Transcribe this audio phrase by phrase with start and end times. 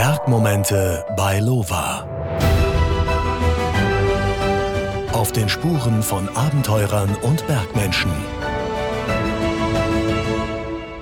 [0.00, 2.06] Bergmomente bei Lova.
[5.12, 8.12] Auf den Spuren von Abenteurern und Bergmenschen.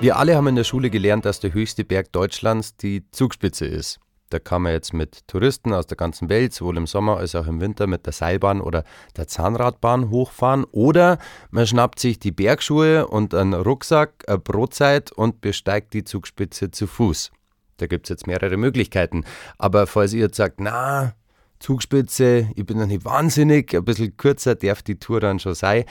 [0.01, 3.99] Wir alle haben in der Schule gelernt, dass der höchste Berg Deutschlands die Zugspitze ist.
[4.31, 7.45] Da kann man jetzt mit Touristen aus der ganzen Welt, sowohl im Sommer als auch
[7.45, 8.83] im Winter, mit der Seilbahn oder
[9.15, 10.63] der Zahnradbahn hochfahren.
[10.71, 11.19] Oder
[11.51, 16.87] man schnappt sich die Bergschuhe und einen Rucksack, eine Brotzeit und besteigt die Zugspitze zu
[16.87, 17.29] Fuß.
[17.77, 19.23] Da gibt es jetzt mehrere Möglichkeiten.
[19.57, 21.13] Aber falls ihr jetzt sagt, na,
[21.59, 25.85] Zugspitze, ich bin noch nicht wahnsinnig, ein bisschen kürzer darf die Tour dann schon sein,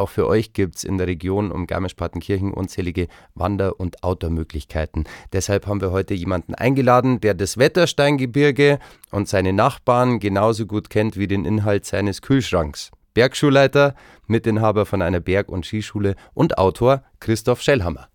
[0.00, 5.04] auch für euch gibt es in der Region um Garmisch-Partenkirchen unzählige Wander- und Outdoor-Möglichkeiten.
[5.34, 8.78] Deshalb haben wir heute jemanden eingeladen, der das Wettersteingebirge
[9.10, 12.90] und seine Nachbarn genauso gut kennt wie den Inhalt seines Kühlschranks.
[13.12, 13.94] Bergschulleiter,
[14.26, 18.08] Mitinhaber von einer Berg- und Skischule und Autor Christoph Schellhammer.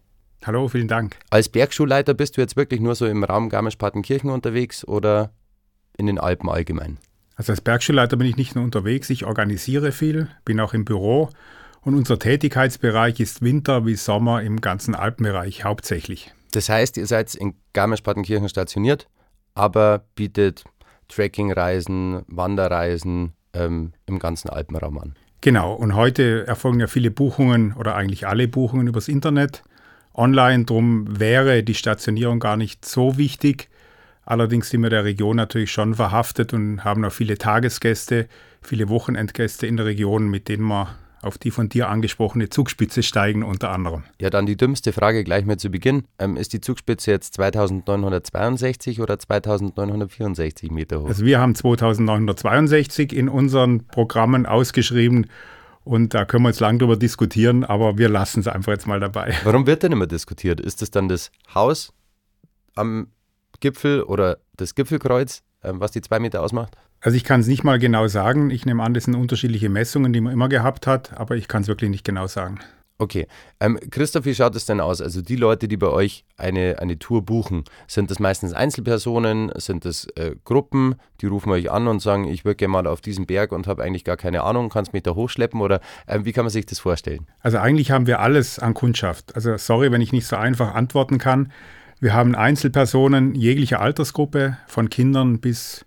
[0.45, 1.17] Hallo, vielen Dank.
[1.31, 5.31] Als Bergschulleiter bist du jetzt wirklich nur so im Raum Garmisch-Partenkirchen unterwegs oder
[5.97, 7.00] in den Alpen allgemein?
[7.36, 11.31] Also als Bergschulleiter bin ich nicht nur unterwegs, ich organisiere viel, bin auch im Büro
[11.81, 16.31] und unser Tätigkeitsbereich ist Winter wie Sommer im ganzen Alpenbereich hauptsächlich.
[16.52, 19.08] Das heißt, ihr seid in Garmisch-Partenkirchen stationiert,
[19.55, 20.64] aber bietet
[21.08, 25.16] Trekkingreisen, Wanderreisen ähm, im ganzen Alpenraum an.
[25.42, 29.64] Genau, und heute erfolgen ja viele Buchungen oder eigentlich alle Buchungen übers Internet.
[30.16, 33.69] Online, drum wäre die Stationierung gar nicht so wichtig.
[34.25, 38.27] Allerdings sind wir der Region natürlich schon verhaftet und haben auch viele Tagesgäste,
[38.61, 43.43] viele Wochenendgäste in der Region, mit denen wir auf die von dir angesprochene Zugspitze steigen
[43.43, 44.03] unter anderem.
[44.21, 46.03] Ja, dann die dümmste Frage gleich mal zu Beginn.
[46.19, 51.08] Ähm, ist die Zugspitze jetzt 2962 oder 2964 Meter hoch?
[51.08, 55.27] Also wir haben 2962 in unseren Programmen ausgeschrieben
[55.86, 59.00] und da können wir jetzt lang drüber diskutieren, aber wir lassen es einfach jetzt mal
[59.00, 59.33] dabei.
[59.44, 60.59] Warum wird denn immer diskutiert?
[60.59, 61.94] Ist es dann das Haus
[62.75, 63.08] am
[63.59, 66.75] Gipfel oder das Gipfelkreuz, ähm, was die zwei Meter ausmacht?
[67.02, 68.50] Also ich kann es nicht mal genau sagen.
[68.50, 71.61] Ich nehme an, das sind unterschiedliche Messungen, die man immer gehabt hat, aber ich kann
[71.61, 72.60] es wirklich nicht genau sagen.
[72.98, 73.28] Okay.
[73.60, 75.02] Ähm, Christoph, wie schaut es denn aus?
[75.02, 79.83] Also die Leute, die bei euch eine, eine Tour buchen, sind das meistens Einzelpersonen, sind
[79.83, 83.26] das äh, Gruppen, die rufen euch an und sagen, ich würde gerne mal auf diesen
[83.26, 86.45] Berg und habe eigentlich gar keine Ahnung, kannst mich da hochschleppen oder äh, wie kann
[86.45, 87.28] man sich das vorstellen?
[87.42, 89.36] Also eigentlich haben wir alles an Kundschaft.
[89.36, 91.52] Also sorry, wenn ich nicht so einfach antworten kann.
[92.00, 95.86] Wir haben Einzelpersonen jeglicher Altersgruppe, von Kindern bis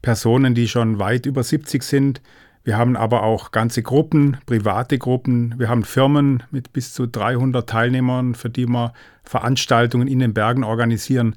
[0.00, 2.20] Personen, die schon weit über 70 sind.
[2.66, 5.54] Wir haben aber auch ganze Gruppen, private Gruppen.
[5.56, 10.64] Wir haben Firmen mit bis zu 300 Teilnehmern, für die wir Veranstaltungen in den Bergen
[10.64, 11.36] organisieren.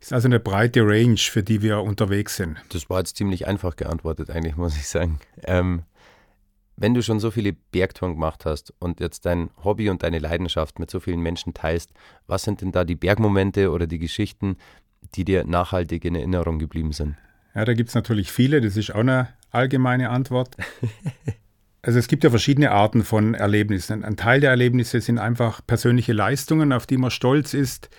[0.00, 2.56] Ist also eine breite Range, für die wir unterwegs sind.
[2.70, 5.20] Das war jetzt ziemlich einfach geantwortet, eigentlich, muss ich sagen.
[5.44, 5.84] Ähm,
[6.76, 10.80] wenn du schon so viele Bergtouren gemacht hast und jetzt dein Hobby und deine Leidenschaft
[10.80, 11.92] mit so vielen Menschen teilst,
[12.26, 14.56] was sind denn da die Bergmomente oder die Geschichten,
[15.14, 17.14] die dir nachhaltig in Erinnerung geblieben sind?
[17.56, 20.56] Ja, da gibt es natürlich viele, das ist auch eine allgemeine Antwort.
[21.82, 24.02] Also es gibt ja verschiedene Arten von Erlebnissen.
[24.02, 27.90] Ein Teil der Erlebnisse sind einfach persönliche Leistungen, auf die man stolz ist,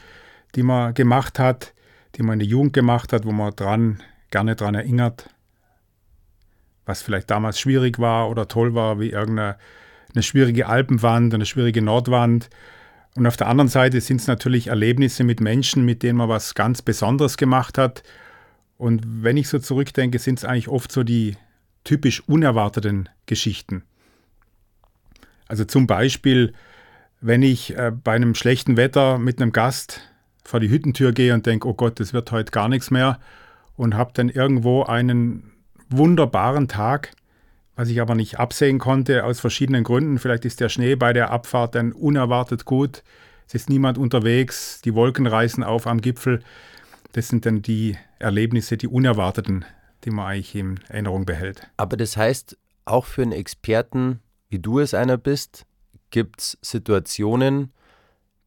[0.56, 1.74] die man gemacht hat,
[2.16, 5.30] die man in der Jugend gemacht hat, wo man dran, gerne daran erinnert,
[6.86, 9.56] was vielleicht damals schwierig war oder toll war, wie irgendeine
[10.14, 12.50] eine schwierige Alpenwand, eine schwierige Nordwand.
[13.16, 16.56] Und auf der anderen Seite sind es natürlich Erlebnisse mit Menschen, mit denen man was
[16.56, 18.04] ganz Besonderes gemacht hat
[18.78, 21.36] und wenn ich so zurückdenke, sind es eigentlich oft so die
[21.84, 23.84] typisch unerwarteten Geschichten.
[25.48, 26.54] Also zum Beispiel,
[27.22, 30.02] wenn ich äh, bei einem schlechten Wetter mit einem Gast
[30.44, 33.20] vor die Hüttentür gehe und denke, oh Gott, das wird heute gar nichts mehr
[33.76, 35.52] und habe dann irgendwo einen
[35.90, 37.12] wunderbaren Tag,
[37.76, 40.20] was ich aber nicht absehen konnte aus verschiedenen Gründen.
[40.20, 43.04] Vielleicht ist der Schnee bei der Abfahrt dann unerwartet gut,
[43.48, 46.42] es ist niemand unterwegs, die Wolken reißen auf am Gipfel.
[47.18, 49.66] Das sind dann die Erlebnisse, die unerwarteten,
[50.04, 51.68] die man eigentlich in Erinnerung behält.
[51.76, 52.56] Aber das heißt,
[52.86, 54.20] auch für einen Experten,
[54.50, 55.66] wie du es einer bist,
[56.12, 57.74] gibt es Situationen,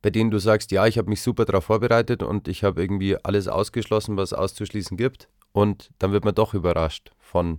[0.03, 3.16] bei denen du sagst, ja, ich habe mich super darauf vorbereitet und ich habe irgendwie
[3.24, 5.28] alles ausgeschlossen, was auszuschließen gibt.
[5.50, 7.59] Und dann wird man doch überrascht von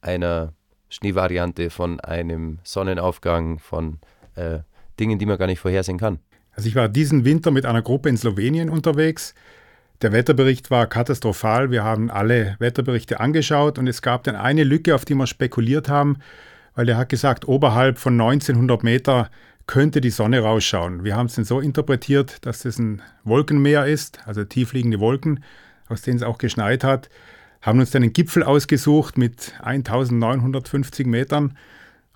[0.00, 0.54] einer
[0.88, 3.98] Schneevariante, von einem Sonnenaufgang, von
[4.36, 4.60] äh,
[4.98, 6.18] Dingen, die man gar nicht vorhersehen kann.
[6.52, 9.34] Also ich war diesen Winter mit einer Gruppe in Slowenien unterwegs
[10.02, 11.70] der Wetterbericht war katastrophal.
[11.70, 15.88] Wir haben alle Wetterberichte angeschaut und es gab dann eine Lücke, auf die wir spekuliert
[15.88, 16.18] haben,
[16.74, 19.30] weil er hat gesagt, oberhalb von 1900 Meter
[19.66, 21.04] könnte die Sonne rausschauen.
[21.04, 25.44] Wir haben es dann so interpretiert, dass das ein Wolkenmeer ist, also tiefliegende Wolken,
[25.88, 27.10] aus denen es auch geschneit hat.
[27.60, 31.56] Haben uns dann einen Gipfel ausgesucht mit 1950 Metern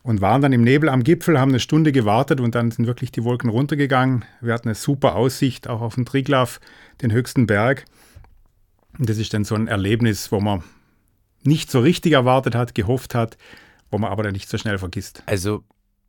[0.04, 3.10] und waren dann im Nebel am Gipfel, haben eine Stunde gewartet und dann sind wirklich
[3.10, 4.24] die Wolken runtergegangen.
[4.42, 6.60] Wir hatten eine super Aussicht auch auf den Triglav,
[7.00, 7.86] den höchsten Berg.
[8.98, 10.62] Und das ist dann so ein Erlebnis, wo man
[11.42, 13.38] nicht so richtig erwartet hat, gehofft hat,
[13.90, 15.22] wo man aber dann nicht so schnell vergisst.
[15.24, 15.64] Also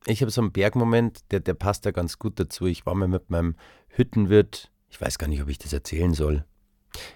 [0.06, 2.66] ich habe so einen Bergmoment, der, der passt da ganz gut dazu.
[2.66, 3.56] Ich war mal mit meinem
[3.88, 6.44] Hüttenwirt, ich weiß gar nicht, ob ich das erzählen soll.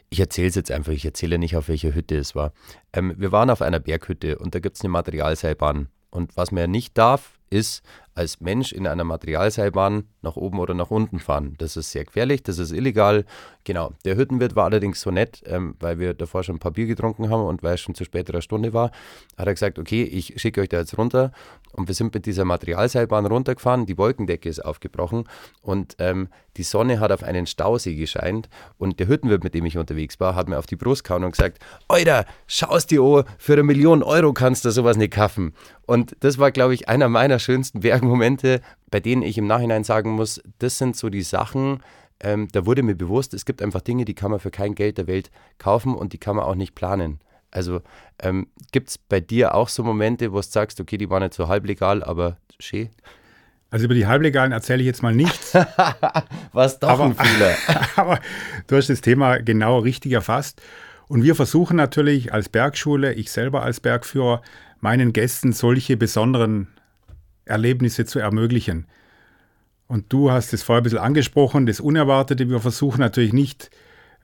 [0.09, 2.53] Ich erzähle es jetzt einfach, ich erzähle nicht, auf welcher Hütte es war.
[2.93, 5.89] Ähm, wir waren auf einer Berghütte und da gibt es eine Materialseilbahn.
[6.11, 7.83] Und was man ja nicht darf, ist
[8.15, 11.55] als Mensch in einer Materialseilbahn nach oben oder nach unten fahren.
[11.57, 13.25] Das ist sehr gefährlich, das ist illegal.
[13.63, 13.91] Genau.
[14.05, 17.29] Der Hüttenwirt war allerdings so nett, ähm, weil wir davor schon ein paar Bier getrunken
[17.29, 18.91] haben und weil es schon zu späterer Stunde war,
[19.37, 21.31] hat er gesagt, okay, ich schicke euch da jetzt runter.
[21.71, 25.25] Und wir sind mit dieser Materialseilbahn runtergefahren, die Wolkendecke ist aufgebrochen
[25.61, 29.77] und ähm, die Sonne hat auf einen Stausee gescheint und der Hüttenwirt, mit dem ich
[29.77, 33.53] unterwegs war, hat mir auf die Brust gehauen und gesagt, Alter, schaust dir an, für
[33.53, 35.53] eine Million Euro kannst du sowas nicht kaufen.
[35.85, 40.11] Und das war, glaube ich, einer meiner schönsten Bergmomente, bei denen ich im Nachhinein sagen
[40.11, 41.81] muss, das sind so die Sachen,
[42.21, 44.97] ähm, da wurde mir bewusst, es gibt einfach Dinge, die kann man für kein Geld
[44.97, 47.19] der Welt kaufen und die kann man auch nicht planen.
[47.51, 47.81] Also
[48.21, 51.33] ähm, gibt es bei dir auch so Momente, wo du sagst, okay, die waren nicht
[51.33, 52.89] so halblegal, aber schön?
[53.71, 55.53] Also über die Halblegalen erzähle ich jetzt mal nichts.
[56.53, 57.55] Was doch aber, ein Fehler.
[57.95, 58.19] aber
[58.67, 60.61] du hast das Thema genau richtig erfasst.
[61.07, 64.41] Und wir versuchen natürlich als Bergschule, ich selber als Bergführer,
[64.79, 66.67] meinen Gästen solche besonderen
[67.49, 68.87] Erlebnisse zu ermöglichen.
[69.87, 72.47] Und du hast es vorher ein bisschen angesprochen, das Unerwartete.
[72.47, 73.71] Wir versuchen natürlich nicht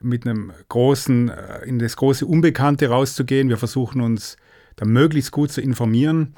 [0.00, 3.48] mit einem großen, äh, in das große Unbekannte rauszugehen.
[3.48, 4.36] Wir versuchen uns
[4.76, 6.34] da möglichst gut zu informieren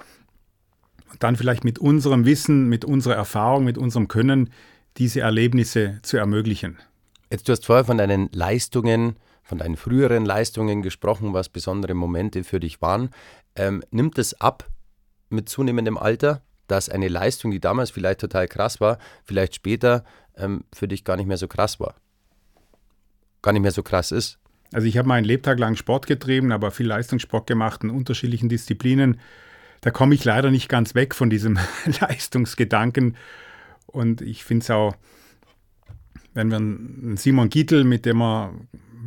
[1.10, 4.50] und dann vielleicht mit unserem Wissen, mit unserer Erfahrung, mit unserem Können
[4.96, 6.78] diese Erlebnisse zu ermöglichen.
[7.30, 12.44] Jetzt du hast vorher von deinen Leistungen, von deinen früheren Leistungen gesprochen, was besondere Momente
[12.44, 13.10] für dich waren.
[13.56, 14.70] Ähm, nimmt es ab
[15.28, 16.42] mit zunehmendem Alter?
[16.68, 20.04] Dass eine Leistung, die damals vielleicht total krass war, vielleicht später
[20.36, 21.96] ähm, für dich gar nicht mehr so krass war.
[23.42, 24.38] Gar nicht mehr so krass ist.
[24.72, 29.18] Also ich habe meinen Lebtag lang Sport getrieben, aber viel Leistungssport gemacht in unterschiedlichen Disziplinen.
[29.80, 31.58] Da komme ich leider nicht ganz weg von diesem
[32.00, 33.16] Leistungsgedanken.
[33.86, 34.94] Und ich finde es auch,
[36.34, 38.52] wenn wir einen Simon Gietel, mit dem wir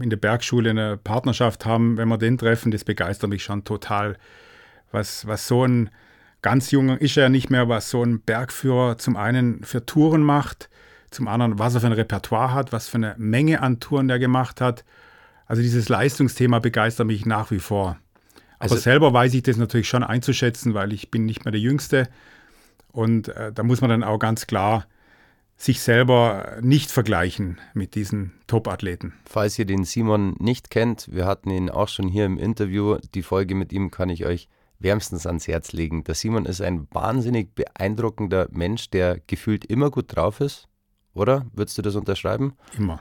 [0.02, 4.18] in der Bergschule eine Partnerschaft haben, wenn wir den treffen, das begeistert mich schon total.
[4.92, 5.90] Was, was so ein
[6.42, 10.70] Ganz jung ist er nicht mehr, was so ein Bergführer zum einen für Touren macht,
[11.12, 14.18] zum anderen, was er für ein Repertoire hat, was für eine Menge an Touren der
[14.18, 14.84] gemacht hat.
[15.46, 17.98] Also dieses Leistungsthema begeistert mich nach wie vor.
[18.58, 21.62] Aber also, selber weiß ich das natürlich schon einzuschätzen, weil ich bin nicht mehr der
[21.62, 22.08] Jüngste.
[22.92, 24.88] Und äh, da muss man dann auch ganz klar
[25.58, 29.14] sich selber nicht vergleichen mit diesen Top-Athleten.
[29.26, 32.98] Falls ihr den Simon nicht kennt, wir hatten ihn auch schon hier im Interview.
[33.14, 34.48] Die Folge mit ihm kann ich euch
[34.82, 36.04] wärmstens ans Herz legen.
[36.04, 40.68] Der Simon ist ein wahnsinnig beeindruckender Mensch, der gefühlt immer gut drauf ist,
[41.14, 41.46] oder?
[41.54, 42.54] Würdest du das unterschreiben?
[42.78, 43.00] Immer.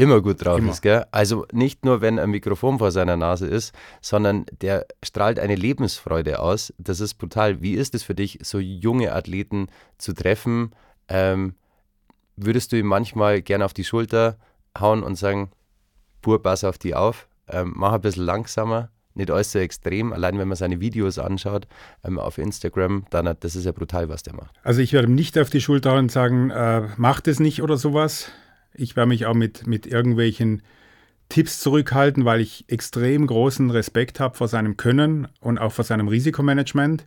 [0.00, 0.70] Immer gut drauf immer.
[0.70, 1.04] ist, gell?
[1.10, 6.38] Also nicht nur, wenn ein Mikrofon vor seiner Nase ist, sondern der strahlt eine Lebensfreude
[6.38, 6.72] aus.
[6.78, 7.62] Das ist brutal.
[7.62, 9.66] Wie ist es für dich, so junge Athleten
[9.98, 10.72] zu treffen?
[11.08, 11.56] Ähm,
[12.36, 14.38] würdest du ihm manchmal gerne auf die Schulter
[14.78, 15.50] hauen und sagen,
[16.22, 18.90] pur, pass auf die auf, ähm, mach ein bisschen langsamer?
[19.18, 20.12] Nicht alles so extrem.
[20.12, 21.66] Allein wenn man seine Videos anschaut
[22.04, 24.54] ähm, auf Instagram, dann das ist ja brutal, was der macht.
[24.62, 28.30] Also ich werde nicht auf die Schulter und sagen, äh, macht es nicht oder sowas.
[28.74, 30.62] Ich werde mich auch mit, mit irgendwelchen
[31.28, 36.08] Tipps zurückhalten, weil ich extrem großen Respekt habe vor seinem Können und auch vor seinem
[36.08, 37.06] Risikomanagement.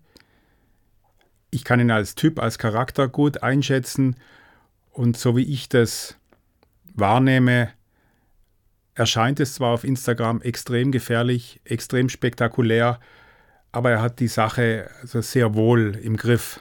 [1.50, 4.16] Ich kann ihn als Typ, als Charakter gut einschätzen
[4.92, 6.18] und so wie ich das
[6.94, 7.70] wahrnehme,
[8.96, 13.00] erscheint es zwar auf Instagram extrem gefährlich, extrem spektakulär,
[13.72, 16.60] aber er hat die Sache also sehr wohl im Griff,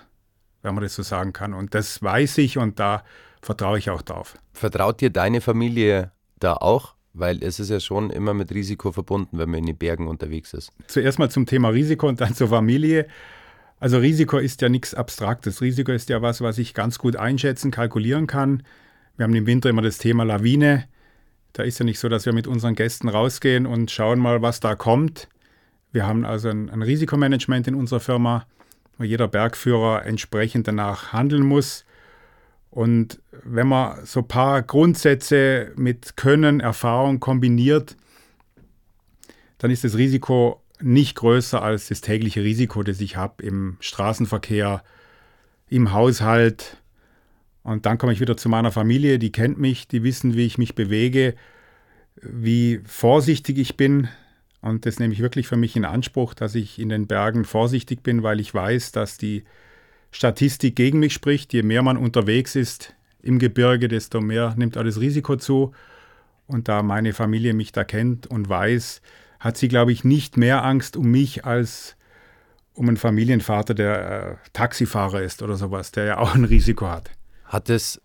[0.63, 1.55] wenn man das so sagen kann.
[1.55, 3.03] Und das weiß ich und da
[3.43, 4.37] vertraue ich auch drauf.
[4.53, 6.95] Vertraut dir deine Familie da auch?
[7.13, 10.55] Weil es ist ja schon immer mit Risiko verbunden, wenn man in den Bergen unterwegs
[10.55, 10.71] ist.
[10.87, 13.09] Zuerst mal zum Thema Risiko und dann zur Familie.
[13.81, 15.61] Also Risiko ist ja nichts Abstraktes.
[15.61, 18.63] Risiko ist ja was, was ich ganz gut einschätzen, kalkulieren kann.
[19.17, 20.85] Wir haben im Winter immer das Thema Lawine.
[21.53, 24.61] Da ist ja nicht so, dass wir mit unseren Gästen rausgehen und schauen mal, was
[24.61, 25.29] da kommt.
[25.93, 28.47] Wir haben also ein, ein Risikomanagement in unserer Firma,
[28.99, 31.85] wo jeder Bergführer entsprechend danach handeln muss.
[32.71, 37.97] Und wenn man so ein paar Grundsätze mit Können, Erfahrung kombiniert,
[39.59, 44.83] dann ist das Risiko nicht größer als das tägliche Risiko, das ich habe im Straßenverkehr,
[45.69, 46.80] im Haushalt,
[47.63, 50.59] und dann komme ich wieder zu meiner Familie, die kennt mich, die wissen, wie ich
[50.59, 51.35] mich bewege,
[52.23, 54.09] wie vorsichtig ich bin.
[54.63, 58.03] Und das nehme ich wirklich für mich in Anspruch, dass ich in den Bergen vorsichtig
[58.03, 59.45] bin, weil ich weiß, dass die
[60.11, 61.53] Statistik gegen mich spricht.
[61.53, 65.73] Je mehr man unterwegs ist im Gebirge, desto mehr nimmt alles Risiko zu.
[66.47, 69.03] Und da meine Familie mich da kennt und weiß,
[69.39, 71.97] hat sie, glaube ich, nicht mehr Angst um mich als
[72.75, 77.11] um einen Familienvater, der äh, Taxifahrer ist oder sowas, der ja auch ein Risiko hat.
[77.51, 78.01] Hat es,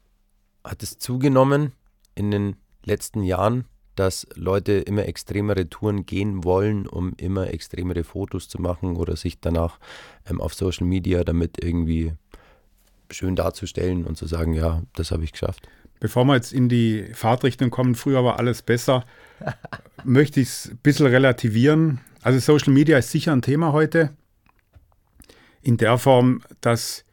[0.64, 1.74] hat es zugenommen
[2.16, 8.50] in den letzten Jahren, dass Leute immer extremere Touren gehen wollen, um immer extremere Fotos
[8.50, 9.78] zu machen oder sich danach
[10.28, 12.14] ähm, auf Social Media damit irgendwie
[13.12, 15.70] schön darzustellen und zu sagen, ja, das habe ich geschafft.
[16.00, 19.06] Bevor wir jetzt in die Fahrtrichtung kommen, früher war alles besser,
[20.04, 22.02] möchte ich es ein bisschen relativieren.
[22.24, 24.10] Also Social Media ist sicher ein Thema heute.
[25.62, 27.05] In der Form, dass,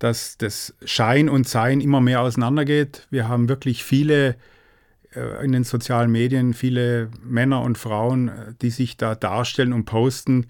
[0.00, 3.06] dass das Schein und Sein immer mehr auseinandergeht.
[3.10, 4.34] Wir haben wirklich viele
[5.14, 9.84] äh, in den sozialen Medien, viele Männer und Frauen, äh, die sich da darstellen und
[9.84, 10.46] posten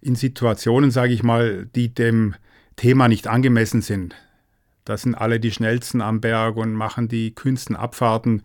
[0.00, 2.34] in Situationen, sage ich mal, die dem
[2.76, 4.16] Thema nicht angemessen sind.
[4.84, 8.42] Da sind alle die schnellsten am Berg und machen die kühnsten Abfahrten.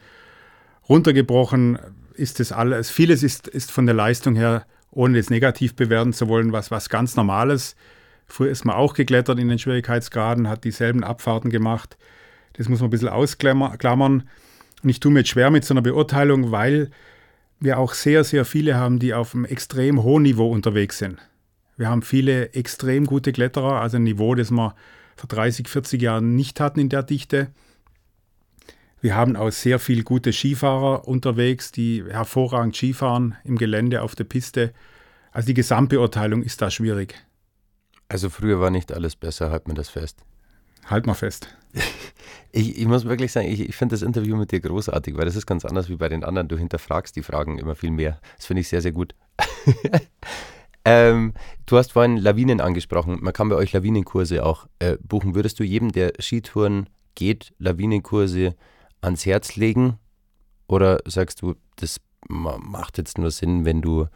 [0.88, 1.80] Runtergebrochen
[2.14, 2.92] ist das alles.
[2.92, 6.90] Vieles ist, ist von der Leistung her, ohne es negativ bewerten zu wollen, was, was
[6.90, 7.76] ganz Normales.
[8.34, 12.00] Früher ist man auch geklettert in den Schwierigkeitsgraden, hat dieselben Abfahrten gemacht.
[12.54, 14.24] Das muss man ein bisschen ausklammern.
[14.82, 16.90] Und ich tue mir jetzt schwer mit so einer Beurteilung, weil
[17.60, 21.20] wir auch sehr, sehr viele haben, die auf einem extrem hohen Niveau unterwegs sind.
[21.78, 24.74] Wir haben viele extrem gute Kletterer, also ein Niveau, das wir
[25.16, 27.52] vor 30, 40 Jahren nicht hatten in der Dichte.
[29.00, 34.24] Wir haben auch sehr viele gute Skifahrer unterwegs, die hervorragend Skifahren im Gelände, auf der
[34.24, 34.74] Piste.
[35.32, 37.24] Also die Gesamtbeurteilung ist da schwierig.
[38.10, 40.20] Also früher war nicht alles besser, halt mir das fest.
[40.86, 41.48] Halt mal fest.
[42.56, 45.36] Ich, ich, muss wirklich sagen, ich, ich finde das Interview mit dir großartig, weil das
[45.36, 46.48] ist ganz anders wie bei den anderen.
[46.48, 48.20] Du hinterfragst die Fragen immer viel mehr.
[48.38, 49.16] Das finde ich sehr, sehr gut.
[50.86, 51.34] Ähm,
[51.66, 53.20] du hast vorhin Lawinen angesprochen.
[53.22, 55.36] Man kann bei euch Lawinenkurse auch äh, buchen.
[55.36, 58.56] Würdest du jedem, der Skitouren geht, Lawinenkurse
[59.02, 59.98] ans Herz legen?
[60.68, 64.08] Oder sagst du, das macht jetzt nur Sinn, wenn du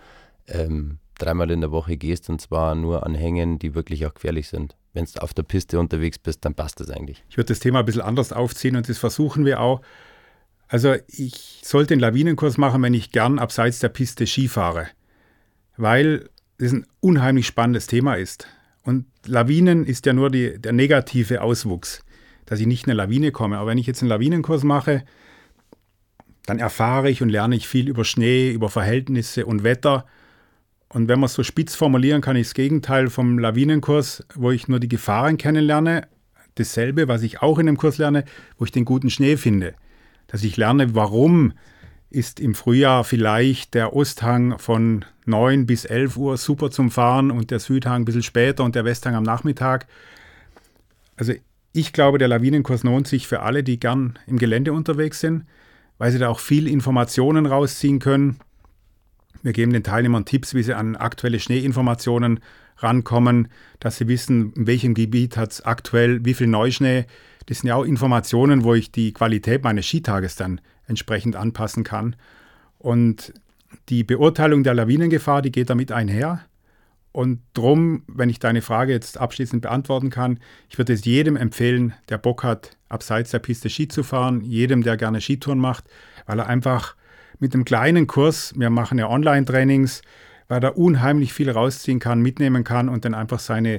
[0.47, 4.47] ähm, dreimal in der Woche gehst und zwar nur an Hängen, die wirklich auch gefährlich
[4.47, 4.75] sind?
[4.93, 7.23] Wenn du auf der Piste unterwegs bist, dann passt das eigentlich.
[7.29, 9.81] Ich würde das Thema ein bisschen anders aufziehen und das versuchen wir auch.
[10.67, 14.87] Also ich sollte einen Lawinenkurs machen, wenn ich gern abseits der Piste Ski fahre.
[15.77, 18.47] Weil das ein unheimlich spannendes Thema ist.
[18.83, 22.03] Und Lawinen ist ja nur die, der negative Auswuchs,
[22.45, 23.57] dass ich nicht in eine Lawine komme.
[23.57, 25.03] Aber wenn ich jetzt einen Lawinenkurs mache,
[26.45, 30.05] dann erfahre ich und lerne ich viel über Schnee, über Verhältnisse und Wetter.
[30.89, 34.67] Und wenn man es so spitz formulieren kann, ist das Gegenteil vom Lawinenkurs, wo ich
[34.67, 36.07] nur die Gefahren kennenlerne,
[36.55, 38.23] dasselbe, was ich auch in dem Kurs lerne,
[38.57, 39.75] wo ich den guten Schnee finde.
[40.27, 41.53] Dass ich lerne, warum
[42.09, 47.51] ist im Frühjahr vielleicht der Osthang von 9 bis 11 Uhr super zum Fahren und
[47.51, 49.87] der Südhang ein bisschen später und der Westhang am Nachmittag.
[51.17, 51.33] Also
[51.73, 55.45] ich glaube, der Lawinenkurs lohnt sich für alle, die gern im Gelände unterwegs sind,
[55.97, 58.39] weil sie da auch viel Informationen rausziehen können.
[59.47, 62.41] Wir geben den Teilnehmern Tipps, wie sie an aktuelle Schneeinformationen
[62.79, 63.47] rankommen,
[63.79, 67.05] dass sie wissen, in welchem Gebiet hat es aktuell wie viel Neuschnee.
[67.45, 72.17] Das sind ja auch Informationen, wo ich die Qualität meines Skitages dann entsprechend anpassen kann.
[72.77, 73.35] Und
[73.87, 76.41] die Beurteilung der Lawinengefahr, die geht damit einher.
[77.13, 81.93] Und drum, wenn ich deine Frage jetzt abschließend beantworten kann, ich würde es jedem empfehlen,
[82.09, 85.85] der Bock hat, abseits der Piste Ski zu fahren, jedem, der gerne Skitouren macht,
[86.25, 86.97] weil er einfach
[87.39, 90.01] mit einem kleinen Kurs, wir machen ja Online-Trainings,
[90.47, 93.77] weil er unheimlich viel rausziehen kann, mitnehmen kann und dann einfach seine,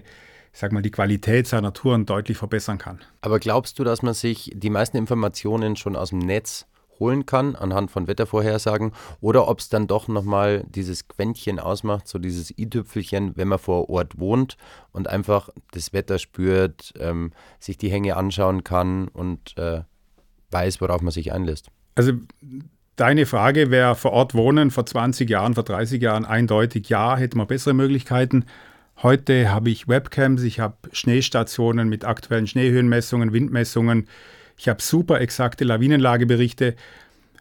[0.53, 3.01] ich sag mal, die Qualität seiner Touren deutlich verbessern kann.
[3.21, 6.67] Aber glaubst du, dass man sich die meisten Informationen schon aus dem Netz
[6.99, 12.19] holen kann anhand von Wettervorhersagen oder ob es dann doch nochmal dieses Quäntchen ausmacht, so
[12.19, 14.57] dieses i-Tüpfelchen, wenn man vor Ort wohnt
[14.93, 19.83] und einfach das Wetter spürt, ähm, sich die Hänge anschauen kann und äh,
[20.51, 21.69] weiß, worauf man sich einlässt.
[21.95, 22.13] Also
[22.99, 27.39] deine Frage, wer vor Ort wohnen, vor 20 Jahren, vor 30 Jahren, eindeutig ja, hätte
[27.39, 28.45] man bessere Möglichkeiten.
[29.03, 34.09] Heute habe ich Webcams, ich habe Schneestationen mit aktuellen Schneehöhenmessungen, Windmessungen.
[34.57, 36.75] Ich habe super exakte Lawinenlageberichte.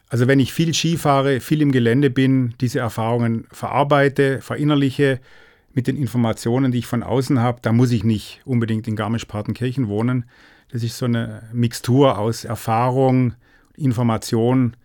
[0.08, 5.18] Also wenn ich viel Ski fahre, viel im Gelände bin, diese Erfahrungen verarbeite, verinnerliche
[5.74, 9.88] mit den Informationen, die ich von außen habe, da muss ich nicht unbedingt in Garmisch-Partenkirchen
[9.88, 10.24] wohnen.
[10.70, 13.34] Das ist so eine Mixtur aus Erfahrung,
[13.76, 14.76] Information,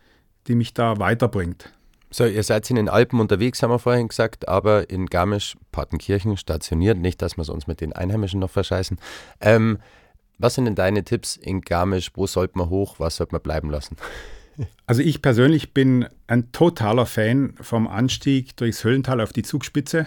[0.48, 1.72] die mich da weiterbringt.
[2.12, 7.00] So, ihr seid in den Alpen unterwegs, haben wir vorhin gesagt, aber in Garmisch-Partenkirchen stationiert.
[7.00, 9.00] Nicht, dass wir es uns mit den Einheimischen noch verscheißen.
[9.42, 9.80] Ähm,
[10.38, 12.12] was sind denn deine Tipps in Garmisch?
[12.14, 13.00] Wo sollte man hoch?
[13.00, 13.98] Was sollte man bleiben lassen?
[14.86, 20.06] Also ich persönlich bin ein totaler Fan vom Anstieg durchs Höllental auf die Zugspitze.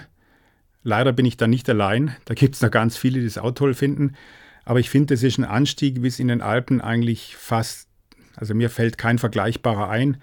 [0.84, 2.14] Leider bin ich da nicht allein.
[2.26, 4.14] Da gibt es noch ganz viele, die das auch toll finden.
[4.64, 7.85] Aber ich finde, das ist ein Anstieg, wie es in den Alpen eigentlich fast,
[8.36, 10.18] also mir fällt kein vergleichbarer ein.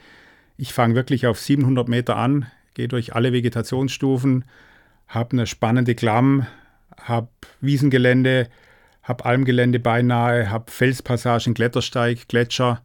[0.56, 4.46] Ich fange wirklich auf 700 Meter an, gehe durch alle Vegetationsstufen,
[5.08, 6.46] habe eine spannende Klamm,
[7.02, 7.28] habe
[7.60, 8.48] Wiesengelände,
[9.02, 12.82] habe Almgelände beinahe, habe Felspassagen, Klettersteig, Gletscher,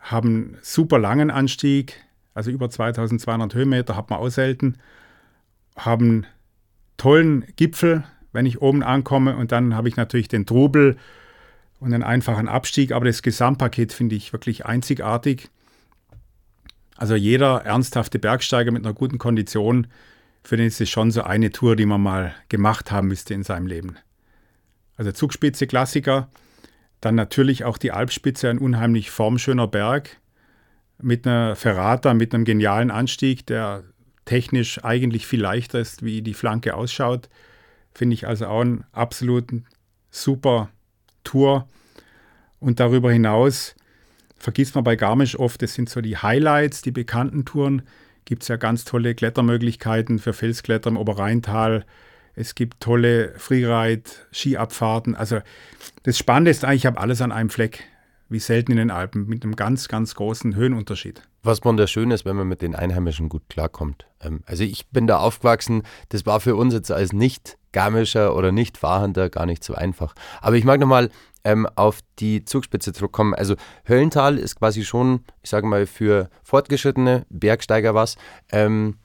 [0.00, 1.94] habe einen super langen Anstieg,
[2.34, 4.76] also über 2200 Höhenmeter, hat man auch selten,
[5.76, 6.26] habe einen
[6.96, 10.96] tollen Gipfel, wenn ich oben ankomme und dann habe ich natürlich den Trubel
[11.80, 15.48] und einen einfachen Abstieg, aber das Gesamtpaket finde ich wirklich einzigartig.
[16.96, 19.86] Also jeder ernsthafte Bergsteiger mit einer guten Kondition,
[20.42, 23.44] für den ist es schon so eine Tour, die man mal gemacht haben müsste in
[23.44, 23.96] seinem Leben.
[24.96, 26.28] Also Zugspitze Klassiker,
[27.00, 30.16] dann natürlich auch die Alpspitze, ein unheimlich formschöner Berg
[31.00, 33.84] mit einer Ferrata, mit einem genialen Anstieg, der
[34.24, 37.28] technisch eigentlich viel leichter ist, wie die Flanke ausschaut.
[37.92, 39.66] Finde ich also auch einen absoluten
[40.10, 40.70] super
[41.28, 41.68] Tour.
[42.58, 43.74] Und darüber hinaus
[44.38, 47.82] vergisst man bei Garmisch oft, das sind so die Highlights, die bekannten Touren.
[48.24, 51.84] Gibt es ja ganz tolle Klettermöglichkeiten für Felskletter im Oberrheintal.
[52.34, 55.14] Es gibt tolle Freeride, Skiabfahrten.
[55.14, 55.40] Also
[56.04, 57.84] das Spannende ist eigentlich, ich habe alles an einem Fleck,
[58.28, 61.22] wie selten in den Alpen, mit einem ganz, ganz großen Höhenunterschied.
[61.42, 64.06] Was wunderschön ist, wenn man mit den Einheimischen gut klarkommt.
[64.20, 69.30] Ähm, also ich bin da aufgewachsen, das war für uns jetzt als Nicht-Garmischer oder Nicht-Fahrender
[69.30, 70.14] gar nicht so einfach.
[70.40, 71.10] Aber ich mag nochmal
[71.44, 73.34] ähm, auf die Zugspitze zurückkommen.
[73.34, 73.54] Also
[73.88, 78.16] Höllental ist quasi schon, ich sage mal, für fortgeschrittene Bergsteiger was.
[78.50, 78.96] Ähm,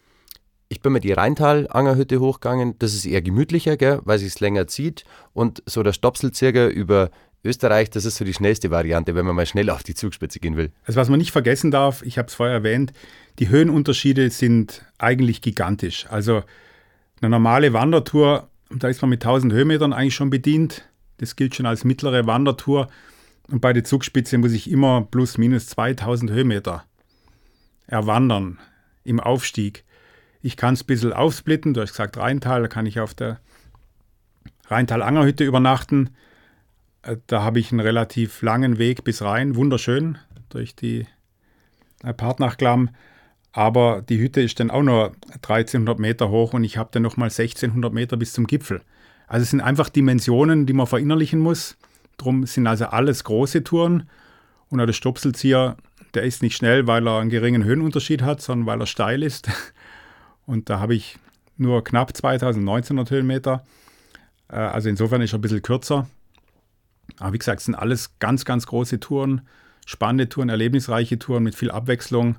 [0.70, 2.80] ich bin mit die Rheintal-Angerhütte hochgegangen.
[2.80, 5.06] Das ist eher gemütlicher, gell, weil es länger zieht.
[5.32, 7.12] Und so der Stopselzirger über
[7.44, 10.56] Österreich, das ist so die schnellste Variante, wenn man mal schnell auf die Zugspitze gehen
[10.56, 10.72] will.
[10.86, 12.94] Also was man nicht vergessen darf, ich habe es vorher erwähnt,
[13.40, 16.06] die Höhenunterschiede sind eigentlich gigantisch.
[16.10, 16.44] Also
[17.22, 20.88] eine normale Wandertour, da ist man mit 1000 Höhenmetern eigentlich schon bedient.
[21.18, 22.90] Das gilt schon als mittlere Wandertour.
[23.50, 26.86] Und bei der Zugspitze muss ich immer plus minus 2000 Höhenmeter
[27.88, 28.60] erwandern
[29.04, 29.84] im Aufstieg.
[30.42, 31.74] Ich kann es ein bisschen aufsplitten.
[31.74, 33.40] Du hast gesagt Rheintal, da kann ich auf der
[34.68, 36.12] Rheintal-Angerhütte übernachten.
[37.28, 40.18] Da habe ich einen relativ langen Weg bis rein, wunderschön
[40.50, 41.06] durch die
[42.04, 42.90] äh, Partnachklamm.
[43.52, 47.28] Aber die Hütte ist dann auch nur 1300 Meter hoch und ich habe dann nochmal
[47.28, 48.82] 1600 Meter bis zum Gipfel.
[49.28, 51.78] Also es sind einfach Dimensionen, die man verinnerlichen muss.
[52.18, 54.10] Drum sind also alles große Touren.
[54.70, 55.78] Und der Stopselzieher,
[56.14, 59.50] der ist nicht schnell, weil er einen geringen Höhenunterschied hat, sondern weil er steil ist.
[60.46, 61.18] Und da habe ich
[61.58, 63.64] nur knapp 2900 Höhenmeter.
[64.50, 66.08] Äh, also insofern ist er ein bisschen kürzer.
[67.24, 69.48] Aber wie gesagt, es sind alles ganz, ganz große Touren,
[69.86, 72.36] spannende Touren, erlebnisreiche Touren mit viel Abwechslung.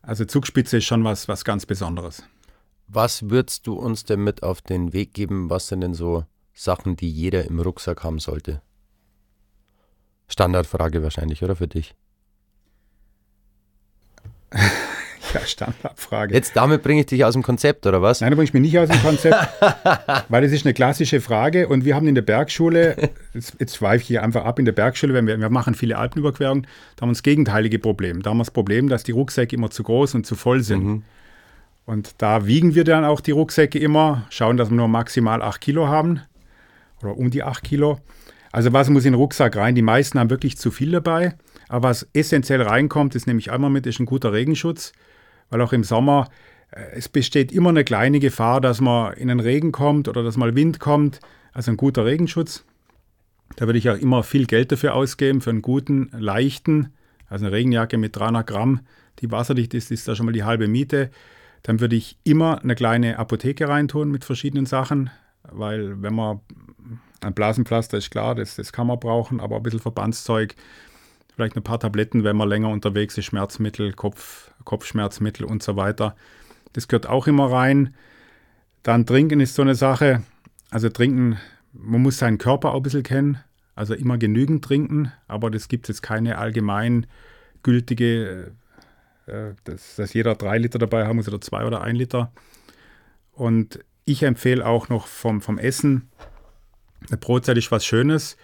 [0.00, 2.22] Also Zugspitze ist schon was, was ganz Besonderes.
[2.86, 5.50] Was würdest du uns denn mit auf den Weg geben?
[5.50, 8.62] Was sind denn so Sachen, die jeder im Rucksack haben sollte?
[10.28, 11.96] Standardfrage wahrscheinlich, oder für dich?
[15.40, 16.34] Ja, Standardfrage.
[16.34, 18.20] Jetzt damit bringe ich dich aus dem Konzept, oder was?
[18.20, 19.36] Nein, da bringe ich mich nicht aus dem Konzept,
[20.28, 24.02] weil das ist eine klassische Frage und wir haben in der Bergschule, jetzt, jetzt schweife
[24.02, 27.10] ich hier einfach ab, in der Bergschule, wenn wir, wir machen viele Alpenüberquerungen, da haben
[27.10, 28.22] wir das gegenteilige Problem.
[28.22, 30.84] Da haben wir das Problem, dass die Rucksäcke immer zu groß und zu voll sind.
[30.84, 31.02] Mhm.
[31.84, 35.60] Und da wiegen wir dann auch die Rucksäcke immer, schauen, dass wir nur maximal 8
[35.60, 36.20] Kilo haben
[37.00, 38.00] oder um die 8 Kilo.
[38.50, 39.74] Also was muss in den Rucksack rein?
[39.74, 41.34] Die meisten haben wirklich zu viel dabei.
[41.68, 44.92] Aber was essentiell reinkommt, ist nämlich einmal mit, ist ein guter Regenschutz
[45.50, 46.28] weil auch im Sommer
[46.70, 50.36] äh, es besteht immer eine kleine Gefahr, dass man in den Regen kommt oder dass
[50.36, 51.20] mal Wind kommt.
[51.52, 52.64] Also ein guter Regenschutz.
[53.56, 56.92] Da würde ich auch immer viel Geld dafür ausgeben, für einen guten, leichten,
[57.28, 58.80] also eine Regenjacke mit 300 Gramm,
[59.20, 61.10] die wasserdicht ist, ist da schon mal die halbe Miete.
[61.62, 65.10] Dann würde ich immer eine kleine Apotheke reintun mit verschiedenen Sachen,
[65.42, 66.40] weil wenn man
[67.20, 70.54] ein Blasenpflaster ist klar, das, das kann man brauchen, aber ein bisschen Verbandszeug,
[71.36, 76.16] vielleicht ein paar Tabletten, wenn man länger unterwegs ist, Schmerzmittel, Kopf, Kopfschmerzmittel und so weiter.
[76.72, 77.94] Das gehört auch immer rein.
[78.82, 80.22] Dann Trinken ist so eine Sache.
[80.70, 81.38] Also Trinken,
[81.72, 83.38] man muss seinen Körper auch ein bisschen kennen.
[83.74, 87.06] Also immer genügend trinken, aber das gibt jetzt keine allgemein
[87.62, 88.52] gültige,
[89.26, 92.32] äh, dass, dass jeder drei Liter dabei haben muss oder zwei oder ein Liter.
[93.32, 96.08] Und ich empfehle auch noch vom, vom Essen,
[97.08, 98.38] eine Brotzeit ist was Schönes,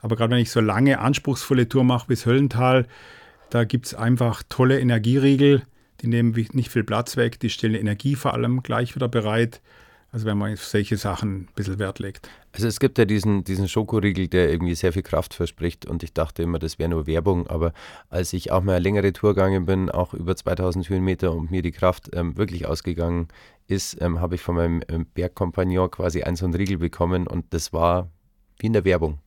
[0.00, 2.86] aber gerade wenn ich so lange, anspruchsvolle Tour mache bis Höllental,
[3.50, 5.62] da gibt es einfach tolle Energieriegel,
[6.00, 9.60] die nehmen nicht viel Platz weg, die stellen Energie vor allem gleich wieder bereit.
[10.10, 12.30] Also wenn man solche Sachen ein bisschen Wert legt.
[12.52, 16.14] Also es gibt ja diesen, diesen Schokoriegel, der irgendwie sehr viel Kraft verspricht und ich
[16.14, 17.74] dachte immer, das wäre nur Werbung, aber
[18.08, 21.60] als ich auch mal eine längere Tour gegangen bin, auch über 2000 Höhenmeter und mir
[21.60, 23.28] die Kraft ähm, wirklich ausgegangen
[23.66, 27.44] ist, ähm, habe ich von meinem ähm, Bergkompagnon quasi einen so einen Riegel bekommen und
[27.50, 28.10] das war
[28.58, 29.18] wie in der Werbung.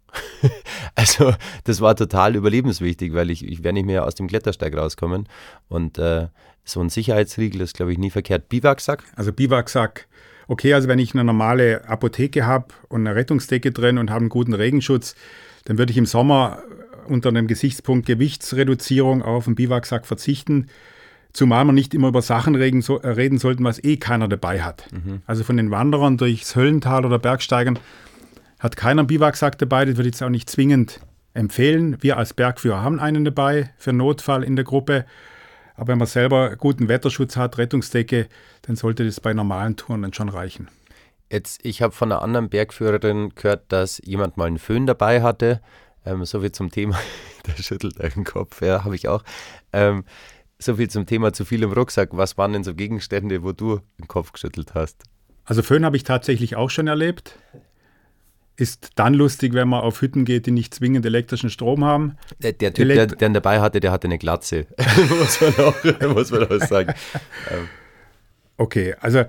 [0.95, 5.27] also das war total überlebenswichtig, weil ich, ich wäre nicht mehr aus dem Klettersteig rauskommen.
[5.67, 6.27] Und äh,
[6.63, 8.49] so ein Sicherheitsriegel ist, glaube ich, nie verkehrt.
[8.49, 9.04] Biwaksack?
[9.15, 10.08] Also Biwaksack,
[10.47, 14.30] okay, also wenn ich eine normale Apotheke habe und eine Rettungsdecke drin und habe einen
[14.30, 15.15] guten Regenschutz,
[15.65, 16.63] dann würde ich im Sommer
[17.08, 20.67] unter dem Gesichtspunkt Gewichtsreduzierung auf einen Biwaksack verzichten.
[21.34, 24.62] Zumal man nicht immer über Sachen reden, so, äh, reden sollten, was eh keiner dabei
[24.62, 24.86] hat.
[24.91, 25.21] Mhm.
[25.25, 27.80] Also von den Wanderern durchs Höllental oder Bergsteigern
[28.62, 29.86] hat keiner einen Biwaksack dabei.
[29.86, 31.02] Das würde ich jetzt auch nicht zwingend
[31.34, 31.97] empfehlen.
[32.02, 35.06] Wir als Bergführer haben einen dabei für Notfall in der Gruppe.
[35.76, 38.28] Aber wenn man selber guten Wetterschutz hat, Rettungsdecke,
[38.62, 40.69] dann sollte das bei normalen Touren dann schon reichen.
[41.32, 45.60] Jetzt, ich habe von einer anderen Bergführerin gehört, dass jemand mal einen Föhn dabei hatte.
[46.06, 47.00] Ähm, so viel zum Thema,
[47.47, 49.24] der schüttelt den Kopf, ja, habe ich auch.
[49.74, 50.04] Ähm,
[50.60, 52.10] so viel zum Thema zu viel im Rucksack.
[52.12, 55.04] Was waren denn so Gegenstände, wo du den Kopf geschüttelt hast?
[55.45, 57.39] Also Föhn habe ich tatsächlich auch schon erlebt.
[58.62, 62.15] Ist dann lustig, wenn man auf Hütten geht, die nicht zwingend elektrischen Strom haben.
[62.43, 64.67] Der, der Typ, Elekt der, der ihn dabei hatte, der hatte eine Glatze.
[65.10, 66.93] muss, man auch, muss man auch sagen.
[67.50, 67.67] Ähm.
[68.58, 69.24] Okay, also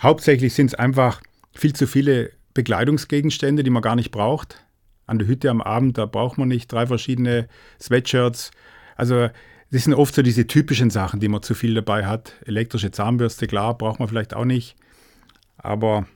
[0.00, 1.20] hauptsächlich sind es einfach
[1.52, 4.64] viel zu viele Bekleidungsgegenstände, die man gar nicht braucht.
[5.04, 7.46] An der Hütte am Abend, da braucht man nicht drei verschiedene
[7.78, 8.52] Sweatshirts.
[8.96, 9.28] Also
[9.70, 12.32] das sind oft so diese typischen Sachen, die man zu viel dabei hat.
[12.46, 14.76] Elektrische Zahnbürste, klar, braucht man vielleicht auch nicht.
[15.58, 16.06] Aber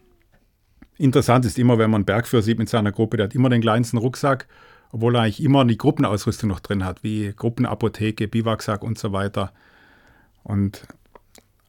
[0.98, 3.98] interessant ist immer, wenn man Bergführer sieht mit seiner Gruppe, der hat immer den kleinsten
[3.98, 4.46] Rucksack,
[4.90, 9.52] obwohl er eigentlich immer die Gruppenausrüstung noch drin hat, wie Gruppenapotheke, Biwaksack und so weiter.
[10.42, 10.86] Und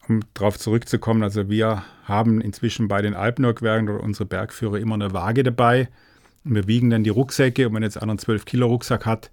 [0.08, 5.12] um darauf zurückzukommen, also wir haben inzwischen bei den Alpenurkwerken oder unsere Bergführer immer eine
[5.12, 5.88] Waage dabei.
[6.44, 9.30] Und wir wiegen dann die Rucksäcke und wenn jetzt einer einen 12 Kilo Rucksack hat,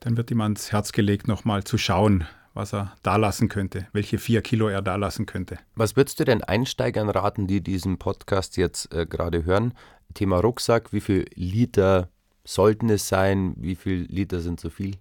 [0.00, 4.18] dann wird ihm ans Herz gelegt, nochmal zu schauen, was er da lassen könnte, welche
[4.18, 5.58] vier Kilo er da lassen könnte.
[5.74, 9.74] Was würdest du denn Einsteigern raten, die diesen Podcast jetzt äh, gerade hören?
[10.14, 12.08] Thema Rucksack, wie viel Liter
[12.44, 13.54] sollten es sein?
[13.56, 14.96] Wie viel Liter sind zu viel?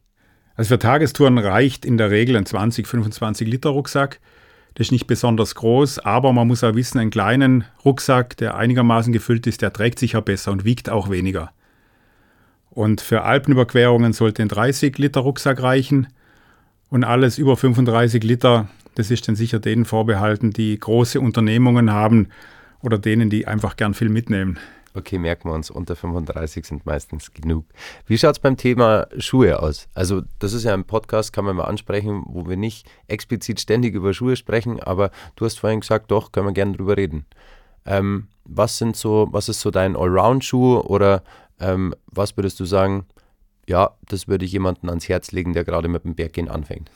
[0.55, 4.19] Also für Tagestouren reicht in der Regel ein 20, 25 Liter Rucksack.
[4.75, 9.13] Das ist nicht besonders groß, aber man muss auch wissen, einen kleinen Rucksack, der einigermaßen
[9.13, 11.51] gefüllt ist, der trägt sich ja besser und wiegt auch weniger.
[12.71, 16.07] Und für Alpenüberquerungen sollte ein 30 Liter Rucksack reichen.
[16.93, 22.27] Und alles über 35 Liter, das ist dann sicher denen vorbehalten, die große Unternehmungen haben
[22.83, 24.59] oder denen, die einfach gern viel mitnehmen.
[24.93, 27.65] Okay, merken wir uns, unter 35 sind meistens genug.
[28.05, 29.87] Wie schaut es beim Thema Schuhe aus?
[29.95, 33.95] Also, das ist ja ein Podcast, kann man mal ansprechen, wo wir nicht explizit ständig
[33.95, 37.25] über Schuhe sprechen, aber du hast vorhin gesagt, doch, können wir gerne drüber reden.
[37.87, 41.23] Ähm, was sind so, was ist so dein Allround-Schuh oder
[41.59, 43.07] ähm, was würdest du sagen,
[43.67, 46.91] ja, das würde ich jemandem ans Herz legen, der gerade mit dem Berggehen anfängt?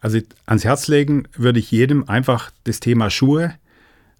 [0.00, 3.54] Also ans Herz legen würde ich jedem einfach das Thema Schuhe,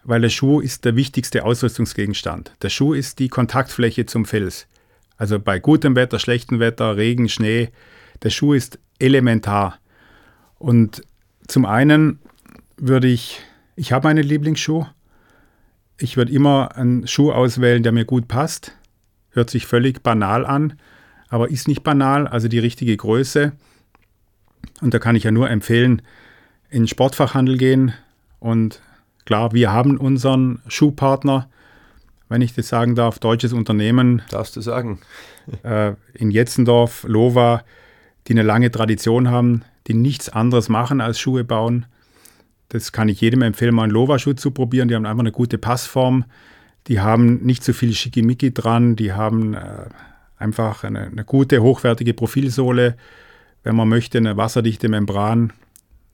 [0.04, 2.52] weil der Schuh ist der wichtigste Ausrüstungsgegenstand.
[2.62, 4.66] Der Schuh ist die Kontaktfläche zum Fels.
[5.16, 7.70] Also bei gutem Wetter, schlechtem Wetter, Regen, Schnee,
[8.22, 9.78] der Schuh ist elementar.
[10.58, 11.02] Und
[11.46, 12.20] zum einen
[12.76, 13.40] würde ich,
[13.76, 14.86] ich habe einen Lieblingsschuh.
[15.98, 18.72] Ich würde immer einen Schuh auswählen, der mir gut passt.
[19.30, 20.78] Hört sich völlig banal an,
[21.28, 23.52] aber ist nicht banal, also die richtige Größe.
[24.80, 26.02] Und da kann ich ja nur empfehlen,
[26.70, 27.92] in den Sportfachhandel gehen.
[28.38, 28.80] Und
[29.24, 31.48] klar, wir haben unseren Schuhpartner,
[32.28, 34.22] wenn ich das sagen darf, deutsches Unternehmen.
[34.30, 35.00] Darfst du sagen.
[35.62, 37.64] äh, in Jetzendorf, Lova,
[38.26, 41.86] die eine lange Tradition haben, die nichts anderes machen als Schuhe bauen.
[42.68, 44.88] Das kann ich jedem empfehlen, mal einen Lova-Schuh zu probieren.
[44.88, 46.24] Die haben einfach eine gute Passform.
[46.86, 49.86] Die haben nicht so viel Schickimicki dran, die haben äh,
[50.38, 52.96] einfach eine, eine, gute, hochwertige Profilsohle.
[53.62, 55.52] Wenn man möchte, eine wasserdichte Membran.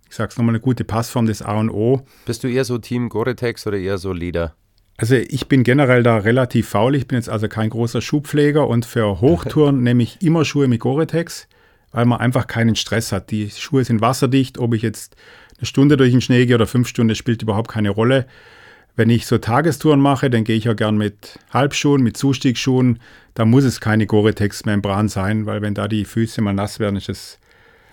[0.08, 2.02] Ich sage es nochmal, eine gute Passform des A und O.
[2.26, 4.54] Bist du eher so Team Gore-Tex oder eher so Leder?
[4.96, 6.94] Also ich bin generell da relativ faul.
[6.94, 10.80] Ich bin jetzt also kein großer Schuhpfleger und für Hochtouren nehme ich immer Schuhe mit
[10.80, 11.48] Gore-Tex,
[11.90, 13.30] weil man einfach keinen Stress hat.
[13.30, 14.58] Die Schuhe sind wasserdicht.
[14.58, 15.16] Ob ich jetzt
[15.58, 18.26] eine Stunde durch den Schnee gehe oder fünf Stunden, spielt überhaupt keine Rolle.
[18.96, 23.00] Wenn ich so Tagestouren mache, dann gehe ich ja gern mit Halbschuhen, mit Zustiegsschuhen.
[23.34, 27.08] Da muss es keine Gore-Tex-Membran sein, weil wenn da die Füße mal nass werden, ist
[27.08, 27.40] es